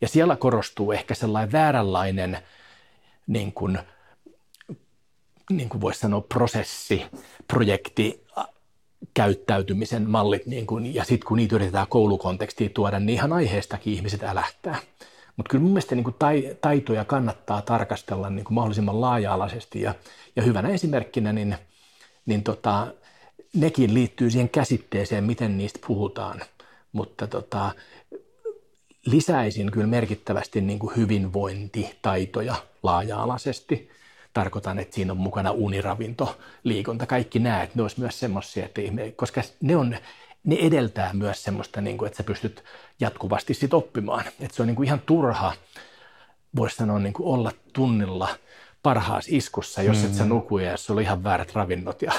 [0.02, 2.38] Ja siellä korostuu ehkä sellainen vääränlainen,
[3.28, 3.80] niin kuin,
[5.50, 7.06] niin kuin voisi sanoa, prosessi,
[7.48, 8.28] projekti,
[9.14, 14.24] käyttäytymisen mallit, niin kuin, ja sitten kun niitä yritetään koulukontekstiin tuoda, niin ihan aiheestakin ihmiset
[14.24, 14.76] älähtää.
[15.38, 16.16] Mutta kyllä mun mielestä niin kuin
[16.62, 19.96] taitoja kannattaa tarkastella niin kuin mahdollisimman laaja-alaisesti, ja,
[20.36, 21.56] ja hyvänä esimerkkinä, niin,
[22.26, 22.88] niin tota,
[23.54, 26.42] nekin liittyy siihen käsitteeseen, miten niistä puhutaan,
[26.92, 27.72] mutta tota,
[29.06, 33.90] lisäisin kyllä merkittävästi niin kuin hyvinvointitaitoja laaja-alaisesti.
[34.34, 38.82] Tarkoitan, että siinä on mukana uniravinto, liikunta, kaikki nämä, että ne olisi myös semmoisia, että
[38.82, 39.98] ihme, koska ne, on,
[40.44, 42.64] ne edeltää myös semmoista, niin kuin, että sä pystyt
[43.00, 44.26] jatkuvasti sit oppimaan.
[44.28, 45.54] Että se on niin kuin ihan turha,
[46.56, 48.30] voisi sanoa, niin kuin olla tunnilla
[48.88, 50.30] parhaassa iskussa, jos et sä mm.
[50.30, 52.12] nuku ja jos sulla on ihan väärät ravinnot ja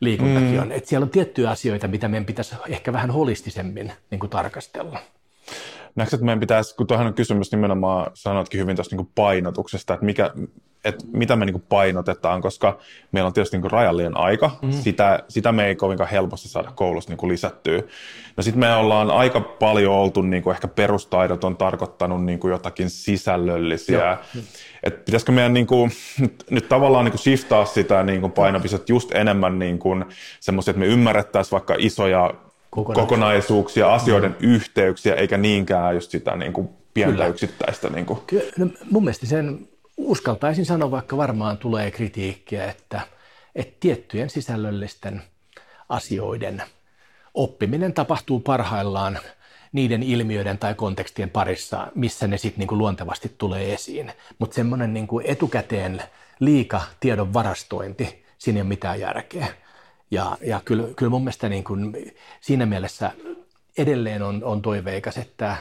[0.00, 0.62] liikuntakin mm.
[0.62, 0.72] on.
[0.72, 4.98] Että siellä on tiettyjä asioita, mitä meidän pitäisi ehkä vähän holistisemmin niin kuin tarkastella.
[5.94, 10.06] Näetkö, että meidän pitäisi, kun tuohon on kysymys nimenomaan, sanotkin hyvin tuosta niin painotuksesta, että,
[10.06, 10.30] mikä,
[10.84, 12.78] että mitä me niin painotetaan, koska
[13.12, 14.72] meillä on tietysti niin rajallinen aika, mm.
[14.72, 17.82] sitä, sitä me ei kovinkaan helposti saada koulussa niin lisättyä.
[18.36, 22.50] No sitten me ollaan aika paljon oltu, niin kuin ehkä perustaidot on tarkoittanut niin kuin
[22.50, 24.18] jotakin sisällöllisiä,
[24.82, 28.92] että pitäisikö meidän niin kuin, nyt, nyt tavallaan niin kuin shiftaa sitä niin kuin painopistettä
[28.92, 30.04] just enemmän niin kuin
[30.40, 32.34] semmoisia, että me ymmärrettäisiin vaikka isoja
[32.70, 34.48] kokonaisuuksia, asioiden mm.
[34.48, 37.26] yhteyksiä, eikä niinkään just sitä niin kuin pientä Kyllä.
[37.26, 37.88] yksittäistä.
[37.88, 38.18] Niin kuin.
[38.26, 43.00] Kyllä, no mun mielestä sen uskaltaisin sanoa, vaikka varmaan tulee kritiikkiä, että,
[43.54, 45.22] että tiettyjen sisällöllisten
[45.88, 46.62] asioiden
[47.34, 49.18] oppiminen tapahtuu parhaillaan
[49.72, 54.12] niiden ilmiöiden tai kontekstien parissa, missä ne sitten niin luontevasti tulee esiin.
[54.38, 56.02] Mutta semmoinen niin etukäteen
[56.40, 59.46] liika tiedon varastointi, siinä ei ole mitään järkeä.
[60.10, 61.96] Ja, ja kyllä, kyllä mun mielestä niin kuin
[62.40, 63.10] siinä mielessä
[63.78, 65.56] edelleen on, on toiveikas, että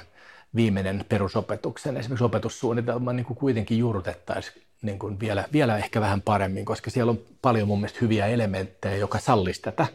[0.56, 6.66] viimeinen perusopetuksen esimerkiksi opetussuunnitelma niin kuin kuitenkin juurrutettaisiin niin kuin vielä, vielä ehkä vähän paremmin,
[6.66, 9.88] koska siellä on paljon mun mielestä hyviä elementtejä, joka sallisi tätä,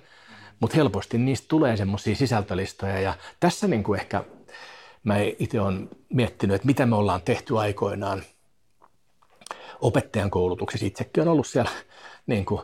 [0.60, 4.24] mutta helposti niistä tulee semmoisia sisältölistoja ja tässä niin kuin ehkä
[5.04, 8.22] mä itse olen miettinyt, että mitä me ollaan tehty aikoinaan
[9.80, 10.86] opettajan koulutuksessa.
[10.86, 11.70] Itsekin on ollut siellä
[12.26, 12.62] niin kuin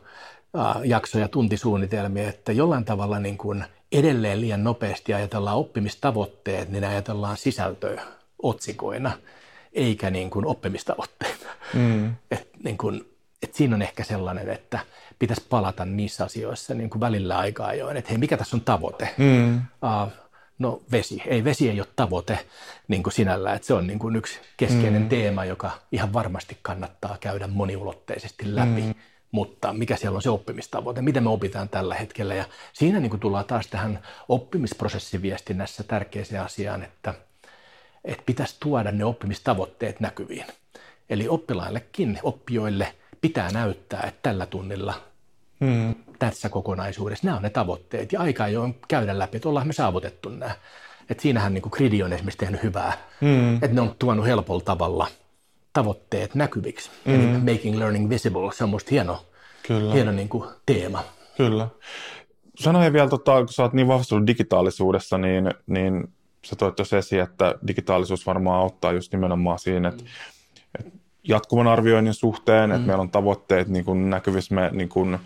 [0.85, 8.03] jaksoja, tuntisuunnitelmia, että jollain tavalla niin kuin edelleen liian nopeasti ajatellaan oppimistavoitteet, niin ajatellaan sisältöä
[8.43, 9.13] otsikoina,
[9.73, 11.47] eikä niin kuin oppimistavoitteita.
[11.75, 12.15] Mm.
[12.31, 14.79] Et niin kuin, et siinä on ehkä sellainen, että
[15.19, 19.15] pitäisi palata niissä asioissa niin kuin välillä aikaa ajoin, että hei, mikä tässä on tavoite?
[19.19, 19.57] Mm.
[19.57, 20.13] Uh,
[20.59, 21.23] no vesi.
[21.27, 22.39] Ei, vesi ei ole tavoite
[22.89, 25.09] niin kuin sinällä, että se on niin kuin yksi keskeinen mm.
[25.09, 28.83] teema, joka ihan varmasti kannattaa käydä moniulotteisesti läpi.
[28.83, 28.95] Mm
[29.33, 32.35] mutta mikä siellä on se oppimistavoite, miten me opitaan tällä hetkellä.
[32.35, 37.15] Ja siinä niin kuin tullaan taas tähän oppimisprosessiviestinnässä tärkeäseen asiaan, että,
[38.05, 40.47] että pitäisi tuoda ne oppimistavoitteet näkyviin.
[41.11, 44.95] Eli oppilaillekin, oppijoille pitää näyttää, että tällä tunnilla
[45.61, 45.95] hmm.
[46.19, 48.13] tässä kokonaisuudessa nämä on ne tavoitteet.
[48.13, 50.57] Ja aika ole käydä läpi, että ollaan me saavutettu nämä.
[51.11, 53.55] Että siinähän niin kuin Gridi on esimerkiksi tehnyt hyvää, hmm.
[53.55, 55.07] että ne on tuonut helpolla tavalla–
[55.77, 56.91] tavoitteet näkyviksi.
[57.05, 57.15] Mm.
[57.15, 59.27] Eli making learning visible, se on musta hieno,
[59.67, 59.95] Kyllä.
[59.95, 61.05] hieno niin kuin teema.
[61.37, 61.69] Kyllä.
[62.59, 66.09] Sanoin vielä, tota, kun sä oot niin vahvistunut digitaalisuudessa, niin, niin
[66.45, 70.09] sä toit tuossa esiin, että digitaalisuus varmaan auttaa just nimenomaan siinä, että, mm.
[70.79, 70.99] että
[71.29, 72.77] jatkuvan arvioinnin suhteen, mm.
[72.77, 75.19] että meillä on tavoitteet niin kuin näkyvissä, me niin kuin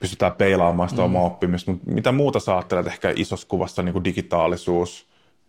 [0.00, 1.04] pystytään peilaamaan sitä mm.
[1.04, 5.06] omaa oppimista, mutta mitä muuta sä ajattelet ehkä isossa kuvassa niin kuin digitaalisuus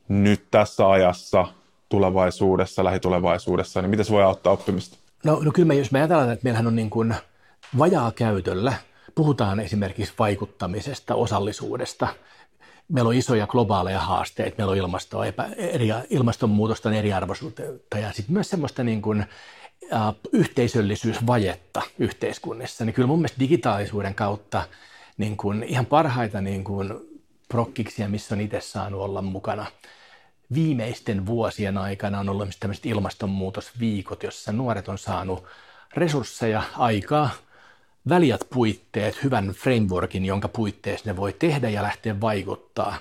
[0.08, 1.48] nyt tässä ajassa–
[1.94, 4.98] tulevaisuudessa, lähitulevaisuudessa, niin miten se voi auttaa oppimista?
[5.24, 7.16] No, no kyllä me, jos me ajatellaan, että meillähän on niin kuin
[7.78, 8.74] vajaa käytöllä,
[9.16, 12.08] puhutaan esimerkiksi vaikuttamisesta, osallisuudesta,
[12.90, 17.62] meillä on isoja globaaleja haasteita, meillä on ilmasto, epä, eri, ilmastonmuutosta, eriarvoisuutta
[17.96, 19.26] ja sitten myös semmoista niin kuin,
[19.94, 24.64] äh, yhteisöllisyysvajetta yhteiskunnissa, niin kyllä mun mielestä digitaalisuuden kautta
[25.18, 26.94] niin kuin ihan parhaita niin kuin
[27.48, 29.66] prokkiksia, missä on itse saanut olla mukana–
[30.54, 35.44] viimeisten vuosien aikana on ollut tämmöiset ilmastonmuutosviikot, jossa nuoret on saanut
[35.94, 37.30] resursseja, aikaa,
[38.10, 42.98] väliät puitteet, hyvän frameworkin, jonka puitteissa ne voi tehdä ja lähteä vaikuttaa.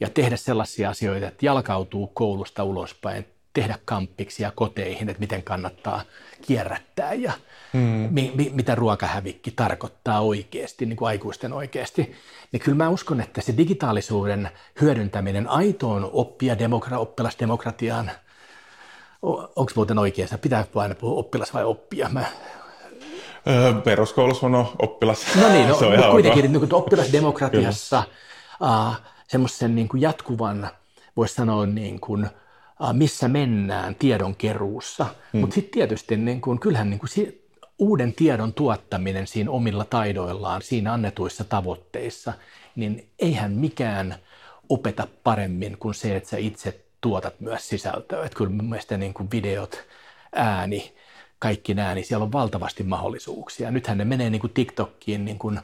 [0.00, 6.02] Ja tehdä sellaisia asioita, että jalkautuu koulusta ulospäin, tehdä kamppiksi ja koteihin, että miten kannattaa
[6.46, 7.32] kierrättää ja
[7.74, 8.08] mm.
[8.10, 12.12] mi, mi, mitä ruokahävikki tarkoittaa oikeasti, niin kuin aikuisten oikeasti.
[12.52, 14.50] Niin kyllä mä uskon, että se digitaalisuuden
[14.80, 18.10] hyödyntäminen aitoon oppia demokra, oppilasdemokratiaan,
[19.56, 22.08] onko muuten oikeassa, pitääkö aina puhua oppilas vai oppia?
[22.08, 22.24] Mä,
[23.46, 25.26] öö, peruskoulussa on oppilas.
[25.40, 28.02] No niin, no, se on kuitenkin niin oppilasdemokratiassa
[28.60, 28.94] uh,
[29.28, 30.70] semmoisen niin jatkuvan,
[31.16, 32.28] voisi sanoa niin kuin,
[32.92, 35.06] missä mennään tiedonkeruussa.
[35.32, 35.40] Hmm.
[35.40, 37.08] Mutta sitten tietysti niin kun, kyllähän niin kun,
[37.78, 42.32] uuden tiedon tuottaminen siinä omilla taidoillaan, siinä annetuissa tavoitteissa,
[42.76, 44.14] niin eihän mikään
[44.68, 48.24] opeta paremmin kuin se, että sä itse tuotat myös sisältöä.
[48.24, 49.84] Että kyllä mun mielestä niin kuin videot,
[50.34, 50.94] ääni,
[51.38, 53.70] kaikki nämä, niin siellä on valtavasti mahdollisuuksia.
[53.70, 55.60] Nythän ne menee niin kuin TikTokkiin niin kuin,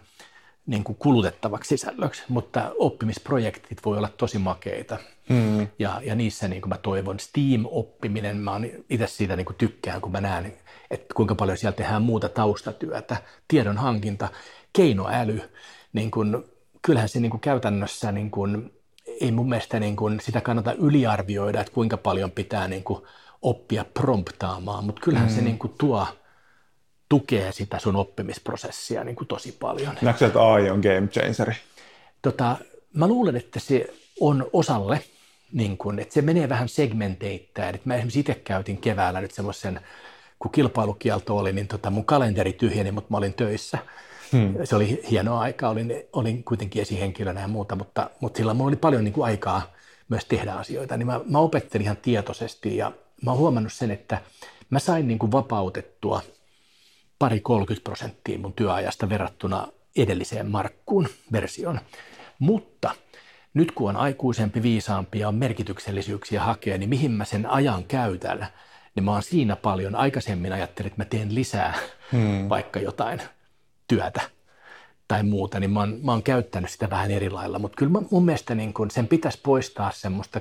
[0.66, 4.98] niin kuin kulutettavaksi sisällöksi, mutta oppimisprojektit voi olla tosi makeita.
[5.28, 5.68] Mm.
[5.78, 10.12] Ja, ja niissä niin kuin mä toivon, Steam-oppiminen, mä itse siitä niin kuin tykkään, kun
[10.12, 10.52] mä näen,
[10.90, 13.16] että kuinka paljon siellä tehdään muuta taustatyötä,
[13.48, 14.28] tiedon hankinta,
[14.72, 15.42] keinoäly,
[15.92, 16.44] niin kuin,
[16.82, 18.74] kyllähän se niin kuin käytännössä niin kuin,
[19.20, 23.02] ei mun mielestä niin kuin sitä kannata yliarvioida, että kuinka paljon pitää niin kuin
[23.42, 25.34] oppia promptaamaan, mutta kyllähän mm.
[25.34, 26.06] se niin kuin tuo,
[27.08, 29.94] tukee sitä sun oppimisprosessia niin kuin tosi paljon.
[30.02, 31.54] Näetkö että AI on game changeri?
[32.22, 32.56] Tota,
[32.94, 35.02] mä luulen, että se on osalle,
[35.52, 37.80] niin kuin, että se menee vähän segmenteittäin.
[37.84, 39.80] Mä esimerkiksi itse käytin keväällä nyt semmoisen,
[40.40, 43.78] kun kilpailukielto oli, niin tota mun kalenteri tyhjeni, mutta mä olin töissä.
[44.32, 44.54] Hmm.
[44.64, 48.76] Se oli hieno aika, olin, olin kuitenkin esihenkilönä ja muuta, mutta, mutta sillä mulla oli
[48.76, 49.62] paljon niin kuin aikaa
[50.08, 50.96] myös tehdä asioita.
[50.96, 52.92] Niin mä, mä opettelin ihan tietoisesti ja
[53.24, 54.20] mä oon huomannut sen, että
[54.70, 56.22] mä sain niin kuin vapautettua
[57.18, 61.80] pari 30 prosenttia mun työajasta verrattuna edelliseen Markkuun versioon.
[62.38, 62.90] Mutta
[63.54, 68.46] nyt kun on aikuisempi, viisaampi ja on merkityksellisyyksiä hakea, niin mihin mä sen ajan käytän,
[68.94, 69.94] niin mä oon siinä paljon.
[69.94, 71.74] Aikaisemmin ajattelin, että mä teen lisää
[72.12, 72.48] hmm.
[72.48, 73.22] vaikka jotain
[73.88, 74.20] työtä
[75.08, 77.58] tai muuta, niin mä oon, mä oon käyttänyt sitä vähän eri lailla.
[77.58, 80.40] Mutta kyllä mun mielestä niin kun sen pitäisi poistaa semmoista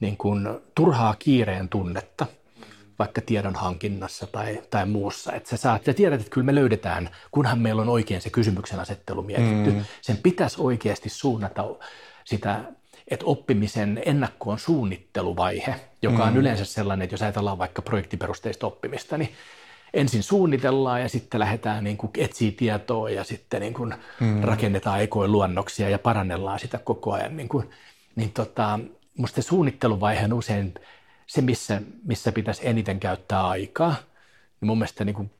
[0.00, 2.26] niin kun turhaa kiireen tunnetta
[2.98, 5.32] vaikka tiedon hankinnassa tai, tai muussa.
[5.32, 8.80] Että sä, saat, sä tiedät, että kyllä me löydetään, kunhan meillä on oikein se kysymyksen
[8.80, 9.70] asettelu mietitty.
[9.70, 9.84] Mm.
[10.02, 11.64] Sen pitäisi oikeasti suunnata
[12.24, 12.60] sitä,
[13.08, 16.38] että oppimisen ennakkoon suunnitteluvaihe, joka on mm.
[16.38, 19.32] yleensä sellainen, että jos ajatellaan vaikka projektiperusteista oppimista, niin
[19.94, 24.42] ensin suunnitellaan ja sitten lähdetään niin kuin etsiä tietoa ja sitten niin kuin mm.
[24.42, 27.36] rakennetaan ekoiluonnoksia ja parannellaan sitä koko ajan.
[27.36, 27.70] Niin, kuin,
[28.16, 28.80] niin tota,
[29.18, 30.74] musta se suunnitteluvaihe on usein
[31.26, 33.94] se, missä, missä pitäisi eniten käyttää aikaa.
[34.60, 35.30] Niin mun mielestä niin kuin,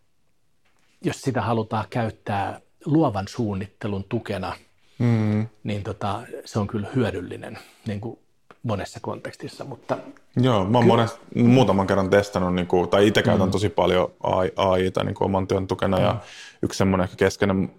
[1.04, 4.56] jos sitä halutaan käyttää luovan suunnittelun tukena,
[4.98, 5.46] mm.
[5.64, 8.18] niin tota, se on kyllä hyödyllinen niin kuin
[8.62, 9.64] monessa kontekstissa.
[9.64, 9.98] Mutta
[10.36, 10.96] Joo, mä oon kyllä...
[10.96, 13.52] mones, muutaman kerran testannut, niin kuin, tai itse käytän mm.
[13.52, 14.12] tosi paljon
[14.56, 16.02] AIta niin kuin oman työn tukena, mm.
[16.02, 16.16] ja
[16.62, 17.70] yksi semmoinen ehkä keskeinen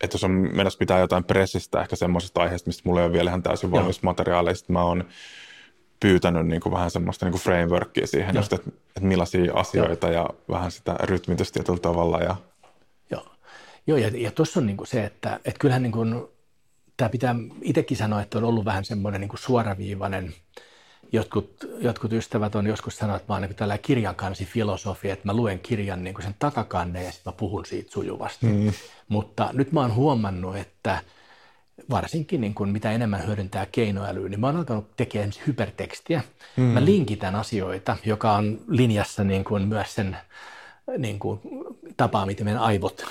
[0.00, 3.30] että jos on menossa pitää jotain pressistä, ehkä semmoisesta aiheesta, mistä mulla ei ole vielä
[3.30, 4.00] ihan täysin valmis
[4.68, 5.04] mä oon
[6.00, 10.22] pyytänyt niin kuin vähän semmoista niin kuin frameworkia siihen, just, että, että millaisia asioita Joo.
[10.22, 12.18] ja vähän sitä rytmitystä tietyllä tavalla.
[12.18, 12.36] Ja...
[13.10, 13.26] Joo,
[13.86, 16.28] Joo ja, ja tuossa on niin kuin se, että, että kyllähän niin kuin,
[16.96, 20.34] tämä pitää itsekin sanoa, että on ollut vähän semmoinen niin kuin suoraviivainen,
[21.12, 25.34] jotkut, jotkut ystävät on joskus sanonut, että mä oon niin tällä kirjankansi filosofi, että mä
[25.34, 28.46] luen kirjan niin kuin sen takakanne ja sitten mä puhun siitä sujuvasti.
[28.46, 28.72] Mm.
[29.08, 30.98] Mutta nyt mä oon huomannut, että
[31.90, 36.22] varsinkin niin kuin mitä enemmän hyödyntää keinoälyä, niin mä oon alkanut tekemään hypertekstiä.
[36.56, 36.62] Mm.
[36.62, 40.16] Mä linkitän asioita, joka on linjassa niin kuin myös sen
[40.98, 41.40] niin kuin,
[41.96, 43.04] tapaa, miten meidän aivot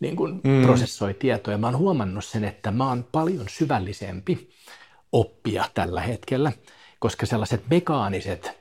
[0.00, 0.62] niin kuin mm.
[0.62, 1.58] prosessoi tietoja.
[1.58, 4.50] Mä oon huomannut sen, että mä oon paljon syvällisempi
[5.12, 6.52] oppia tällä hetkellä,
[6.98, 8.60] koska sellaiset mekaaniset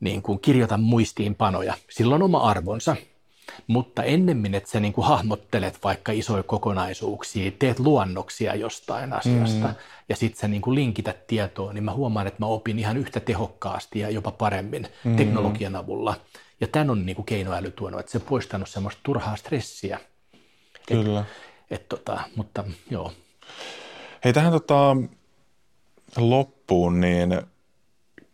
[0.00, 2.96] niin kuin kirjoitan muistiinpanoja, sillä on oma arvonsa–
[3.66, 9.74] mutta ennemmin, että sä niin kuin hahmottelet vaikka isoja kokonaisuuksia, teet luonnoksia jostain asiasta mm.
[10.08, 13.20] ja sitten sä niin kuin linkität tietoa, niin mä huomaan, että mä opin ihan yhtä
[13.20, 15.16] tehokkaasti ja jopa paremmin mm.
[15.16, 16.14] teknologian avulla.
[16.60, 20.00] Ja tämän on niin kuin keinoäly tuonut, että se on poistanut semmoista turhaa stressiä.
[20.88, 21.20] Kyllä.
[21.20, 21.26] Et,
[21.70, 23.12] et tota, mutta joo.
[24.24, 24.96] Hei tähän tota,
[26.16, 27.42] loppuun, niin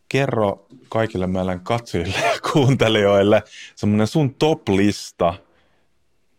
[0.09, 3.43] kerro kaikille meidän katsojille ja kuuntelijoille
[3.75, 5.35] semmoinen sun top-lista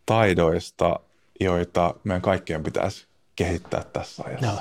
[0.06, 1.00] taidoista,
[1.40, 3.06] joita meidän kaikkien pitäisi
[3.36, 4.46] kehittää tässä ajassa.
[4.46, 4.58] No,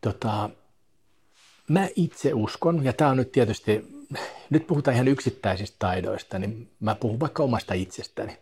[0.00, 0.50] tota,
[1.68, 3.84] mä itse uskon, ja tämä on nyt tietysti,
[4.52, 8.38] nyt puhutaan ihan yksittäisistä taidoista, niin mä puhun vaikka omasta itsestäni.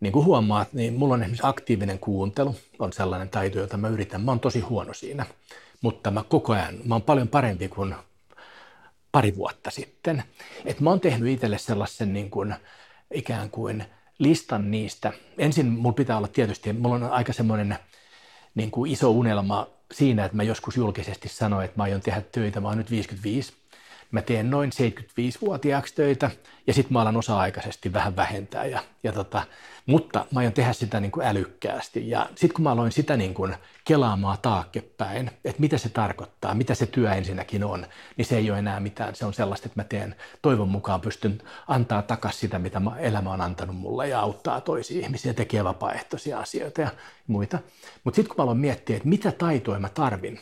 [0.00, 4.20] Niin kuin huomaat, niin mulla on esimerkiksi aktiivinen kuuntelu, on sellainen taito, jota mä yritän.
[4.20, 5.26] Mä oon tosi huono siinä,
[5.80, 7.94] mutta mä koko ajan, mä oon paljon parempi kuin
[9.12, 10.22] pari vuotta sitten.
[10.64, 12.54] Et mä oon tehnyt itselle sellaisen niin kuin,
[13.14, 13.84] ikään kuin
[14.18, 15.12] listan niistä.
[15.38, 17.78] Ensin mulla pitää olla tietysti, mulla on aika semmoinen
[18.54, 22.60] niin kuin iso unelma siinä, että mä joskus julkisesti sanoin, että mä aion tehdä töitä,
[22.60, 23.52] mä oon nyt 55,
[24.10, 26.30] mä teen noin 75-vuotiaaksi töitä
[26.66, 28.66] ja sitten mä alan osa-aikaisesti vähän vähentää.
[28.66, 29.42] Ja, ja tota,
[29.86, 33.34] mutta mä aion tehdä sitä niin kuin älykkäästi ja sitten kun mä aloin sitä niin
[33.34, 33.54] kuin
[33.84, 37.86] kelaamaan taakkepäin, että mitä se tarkoittaa, mitä se työ ensinnäkin on,
[38.16, 39.14] niin se ei ole enää mitään.
[39.14, 43.40] Se on sellaista, että mä teen toivon mukaan pystyn antaa takaisin sitä, mitä elämä on
[43.40, 46.90] antanut mulle ja auttaa toisia ihmisiä, tekee vapaaehtoisia asioita ja
[47.26, 47.58] muita.
[48.04, 50.40] Mutta sitten kun mä aloin miettiä, että mitä taitoja mä tarvin,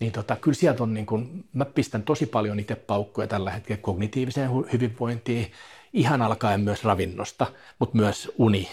[0.00, 3.82] niin tota, kyllä sieltä on, niin kun, mä pistän tosi paljon itse paukkuja tällä hetkellä
[3.82, 5.52] kognitiiviseen hyvinvointiin,
[5.92, 7.46] ihan alkaen myös ravinnosta,
[7.78, 8.68] mutta myös uni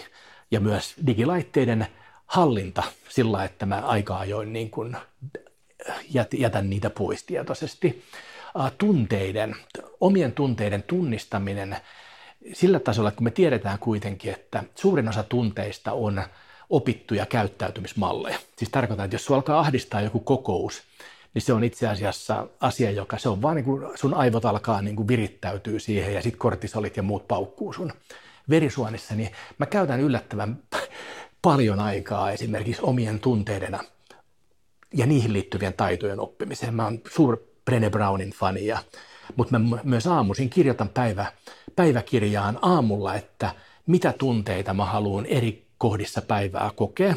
[0.50, 1.86] ja myös digilaitteiden
[2.26, 4.96] hallinta sillä, että mä aika ajoin niin kun
[6.32, 8.04] jätän niitä pois tietoisesti.
[8.78, 9.56] Tunteiden,
[10.00, 11.76] omien tunteiden tunnistaminen
[12.52, 16.22] sillä tasolla, kun me tiedetään kuitenkin, että suurin osa tunteista on
[16.70, 18.38] opittuja käyttäytymismalleja.
[18.56, 20.82] Siis tarkoitan, että jos sinua alkaa ahdistaa joku kokous,
[21.38, 24.82] niin se on itse asiassa asia, joka se on vaan niin kuin sun aivot alkaa
[24.82, 27.92] niin kuin virittäytyy siihen ja sitten kortisolit ja muut paukkuu sun
[28.50, 30.58] verisuonissa, niin mä käytän yllättävän
[31.42, 33.84] paljon aikaa esimerkiksi omien tunteidena
[34.94, 36.74] ja niihin liittyvien taitojen oppimiseen.
[36.74, 37.36] Mä oon suur
[37.70, 38.66] Brené Brownin fani,
[39.36, 41.26] mutta mä myös aamuisin kirjoitan päivä,
[41.76, 43.54] päiväkirjaan aamulla, että
[43.86, 47.14] mitä tunteita mä haluan eri kohdissa päivää kokea,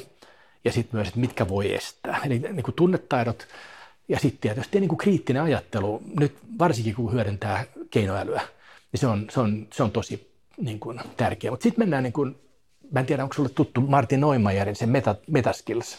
[0.65, 2.21] ja sitten myös, että mitkä voi estää.
[2.25, 3.47] Eli niin kuin tunnetaidot
[4.07, 8.41] ja sitten tietysti niin kuin kriittinen ajattelu, nyt varsinkin kun hyödyntää keinoälyä,
[8.91, 11.51] niin se on, se on, se on tosi niin kuin, tärkeä.
[11.51, 12.35] Mutta sitten mennään, niin kuin,
[12.91, 15.97] mä en tiedä onko sulle tuttu Martin Neumayerin se meta, Metaskills,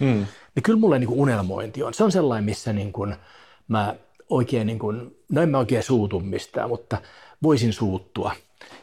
[0.00, 0.26] mm.
[0.54, 1.94] niin kyllä mulle niin kuin unelmointi on.
[1.94, 3.16] Se on sellainen, missä niin kuin,
[3.68, 3.94] mä
[4.28, 6.98] oikein, niin kuin, no en mä oikein suutu mistään, mutta
[7.42, 8.32] voisin suuttua,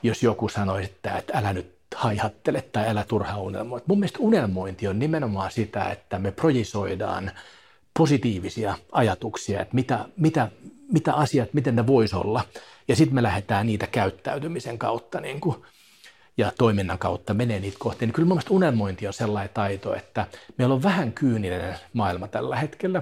[0.03, 3.81] jos joku sanoisi, että, että älä nyt haihattele tai älä turha unelmoi.
[3.87, 7.31] Mun mielestä unelmointi on nimenomaan sitä, että me projisoidaan
[7.99, 10.47] positiivisia ajatuksia, että mitä, mitä,
[10.91, 12.41] mitä asiat, miten ne voisi olla.
[12.87, 15.55] Ja sitten me lähdetään niitä käyttäytymisen kautta niin kuin,
[16.37, 18.05] ja toiminnan kautta menee niitä kohti.
[18.05, 20.27] Niin kyllä mun mielestä unelmointi on sellainen taito, että
[20.57, 23.01] meillä on vähän kyyninen maailma tällä hetkellä.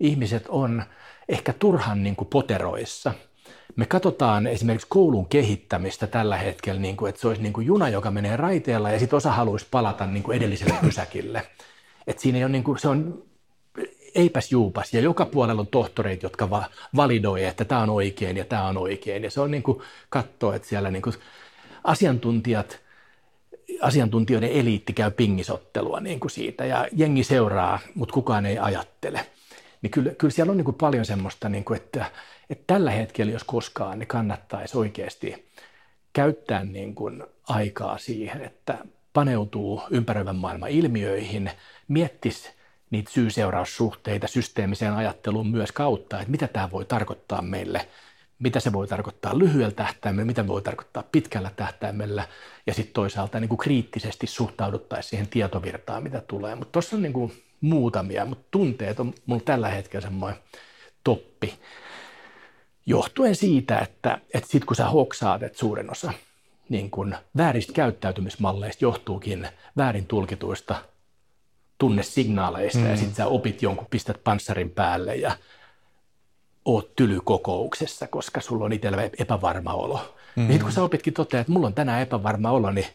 [0.00, 0.82] Ihmiset on
[1.28, 3.14] ehkä turhan niin kuin poteroissa.
[3.76, 7.88] Me katsotaan esimerkiksi koulun kehittämistä tällä hetkellä, niin kuin, että se olisi niin kuin juna,
[7.88, 11.42] joka menee raiteella ja sitten osa haluaisi palata niin kuin edelliselle pysäkille.
[12.06, 13.29] Et siinä ei ole, niin kuin, se on
[14.14, 14.94] eipäs juupas.
[14.94, 18.78] Ja joka puolella on tohtoreita, jotka va- validoi, että tämä on oikein ja tämä on
[18.78, 19.24] oikein.
[19.24, 21.14] Ja se on niin kuin katsoa, että siellä niin kuin
[21.84, 22.80] asiantuntijat,
[23.80, 29.26] asiantuntijoiden eliitti käy pingisottelua niin kuin siitä ja jengi seuraa, mutta kukaan ei ajattele.
[29.82, 32.04] Niin kyllä, kyllä siellä on niin kuin paljon semmoista, niin kuin, että,
[32.50, 35.50] että tällä hetkellä, jos koskaan, niin kannattaisi oikeasti
[36.12, 38.78] käyttää niin kuin aikaa siihen, että
[39.12, 41.50] paneutuu ympäröivän maailman ilmiöihin,
[41.88, 42.50] miettisi
[42.90, 47.88] niitä syy-seuraussuhteita systeemiseen ajatteluun myös kautta, että mitä tämä voi tarkoittaa meille,
[48.38, 52.28] mitä se voi tarkoittaa lyhyellä tähtäimellä, mitä voi tarkoittaa pitkällä tähtäimellä
[52.66, 56.54] ja sitten toisaalta niin kuin kriittisesti suhtauduttaisiin siihen tietovirtaan, mitä tulee.
[56.54, 60.40] Mutta tuossa on niin kuin muutamia, mutta tunteet on mulla tällä hetkellä semmoinen
[61.04, 61.54] toppi.
[62.86, 66.12] Johtuen siitä, että, että sitten kun sä hoksaat, että suurin osa
[66.68, 70.74] niin kun vääristä käyttäytymismalleista johtuukin väärin tulkituista
[71.80, 72.90] tunnesignaaleista mm.
[72.90, 75.36] ja sitten sä opit jonkun, pistät panssarin päälle ja
[76.64, 79.96] oot tylykokouksessa, koska sulla on itsellä epävarma olo.
[80.36, 80.40] Mm.
[80.40, 82.86] Niin sitten kun sä opitkin toteaa, että mulla on tänään epävarma olo, niin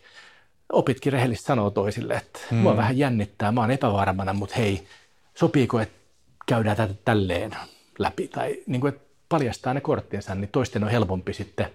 [0.71, 2.57] opitkin rehellisesti sanoa toisille, että mm.
[2.57, 4.87] mua vähän jännittää, mä oon epävarmana, mutta hei,
[5.35, 5.99] sopiiko, että
[6.45, 7.55] käydään tätä tälleen
[7.99, 11.67] läpi tai niin kuin, että paljastaa ne korttinsa, niin toisten on helpompi sitten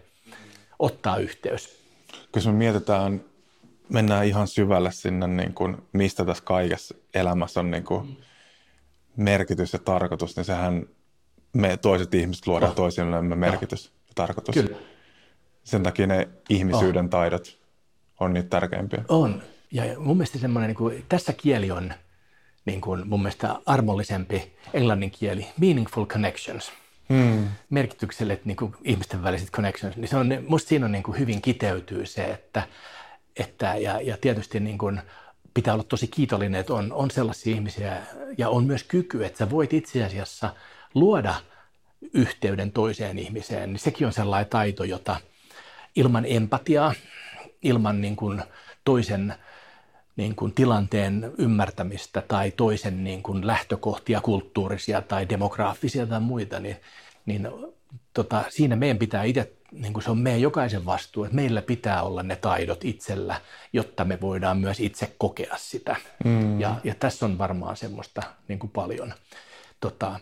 [0.78, 1.80] ottaa yhteys.
[2.32, 3.20] Kun me mietitään
[3.92, 8.18] mennään ihan syvälle sinne, niin kuin, mistä tässä kaikessa elämässä on niin kuin,
[9.16, 10.86] merkitys ja tarkoitus, niin sehän
[11.52, 12.76] me toiset ihmiset luodaan oh.
[12.76, 13.92] toisillemme merkitys oh.
[14.08, 14.54] ja tarkoitus.
[14.54, 14.76] Kyllä.
[15.64, 17.10] Sen takia ne ihmisyyden oh.
[17.10, 17.58] taidot
[18.20, 19.04] on niitä tärkeimpiä.
[19.08, 19.42] On.
[19.72, 21.92] Ja mun mielestä semmoinen, niin kuin, tässä kieli on
[22.64, 26.72] niin kuin mun mielestä armollisempi englannin kieli, meaningful connections.
[27.08, 27.48] Hmm.
[27.70, 31.42] Merkityksellet niin kuin ihmisten väliset connections, niin se on, musta siinä on niin kuin hyvin
[31.42, 32.62] kiteytyy se, että
[33.36, 35.00] että, ja, ja tietysti niin kuin
[35.54, 37.96] pitää olla tosi kiitollinen, että on, on sellaisia ihmisiä
[38.38, 40.54] ja on myös kyky, että sä voit itse asiassa
[40.94, 41.34] luoda
[42.14, 45.16] yhteyden toiseen ihmiseen, niin sekin on sellainen taito, jota
[45.96, 46.94] ilman empatiaa,
[47.62, 48.42] ilman niin kuin
[48.84, 49.34] toisen
[50.16, 56.76] niin kuin tilanteen ymmärtämistä tai toisen niin kuin lähtökohtia, kulttuurisia tai demograafisia tai muita, niin,
[57.26, 57.48] niin
[58.14, 62.02] tota, siinä meidän pitää itse niin kuin se on meidän jokaisen vastuu, että meillä pitää
[62.02, 63.40] olla ne taidot itsellä,
[63.72, 65.96] jotta me voidaan myös itse kokea sitä.
[66.24, 66.60] Mm.
[66.60, 69.14] Ja, ja tässä on varmaan semmoista niin kuin paljon.
[69.80, 70.20] Tota,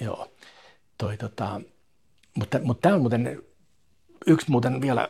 [0.00, 0.32] joo.
[0.98, 1.60] toi, tota,
[2.34, 3.42] mutta, mutta tämä on muuten
[4.26, 5.08] yksi muuten vielä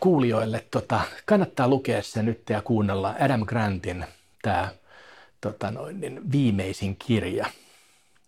[0.00, 4.04] kuulijoille, tota, kannattaa lukea se nyt ja kuunnella Adam Grantin
[4.42, 4.68] tämä
[5.40, 7.46] tota noin, niin viimeisin kirja.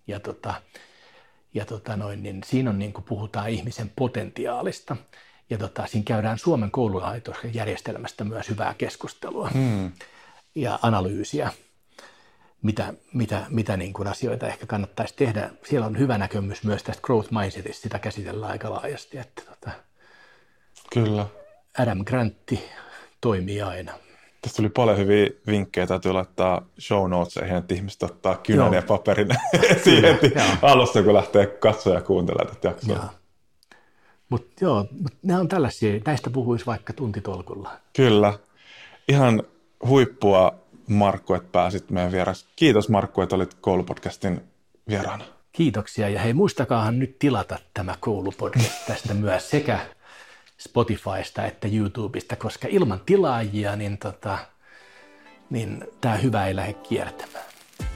[0.06, 0.54] Ja, tota,
[1.56, 4.96] ja tota noin, niin siinä on niin kuin puhutaan ihmisen potentiaalista.
[5.50, 9.92] Ja tota, siinä käydään Suomen koululaitoksen järjestelmästä myös hyvää keskustelua hmm.
[10.54, 11.52] ja analyysiä,
[12.62, 15.50] mitä, mitä, mitä niin kuin asioita ehkä kannattaisi tehdä.
[15.68, 19.18] Siellä on hyvä näkemys myös tästä growth mindsetista, sitä käsitellään aika laajasti.
[19.18, 19.70] Että tota,
[20.92, 21.26] Kyllä.
[21.78, 22.64] Adam Grantti
[23.20, 23.92] toimii aina.
[24.42, 29.28] Tästä tuli paljon hyviä vinkkejä, täytyy laittaa show notesihin, että ihmiset ottaa kynän ja paperin
[29.84, 30.18] siihen
[30.62, 33.12] alussa, kun lähtee katsoa ja kuuntelemaan tätä jaksoa.
[34.28, 37.70] Mutta joo, mut nämä on tällaisia, näistä puhuisi vaikka tuntitolkulla.
[37.96, 38.38] Kyllä.
[39.08, 39.42] Ihan
[39.86, 40.54] huippua
[40.88, 42.46] Markku, että pääsit meidän vieras.
[42.56, 44.40] Kiitos Markku, että olit koulupodcastin
[44.88, 45.24] vieraana.
[45.52, 49.80] Kiitoksia ja hei muistakaahan nyt tilata tämä koulupodcast tästä myös sekä
[50.66, 54.38] Spotifysta että YouTubesta, koska ilman tilaajia niin, tota,
[55.50, 57.44] niin tämä hyvä ei lähde kiertämään.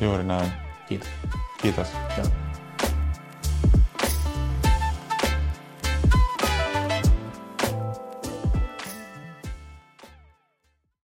[0.00, 0.52] Juuri näin.
[0.88, 1.08] Kiitos.
[1.62, 1.88] Kiitos.
[2.18, 2.49] Joo.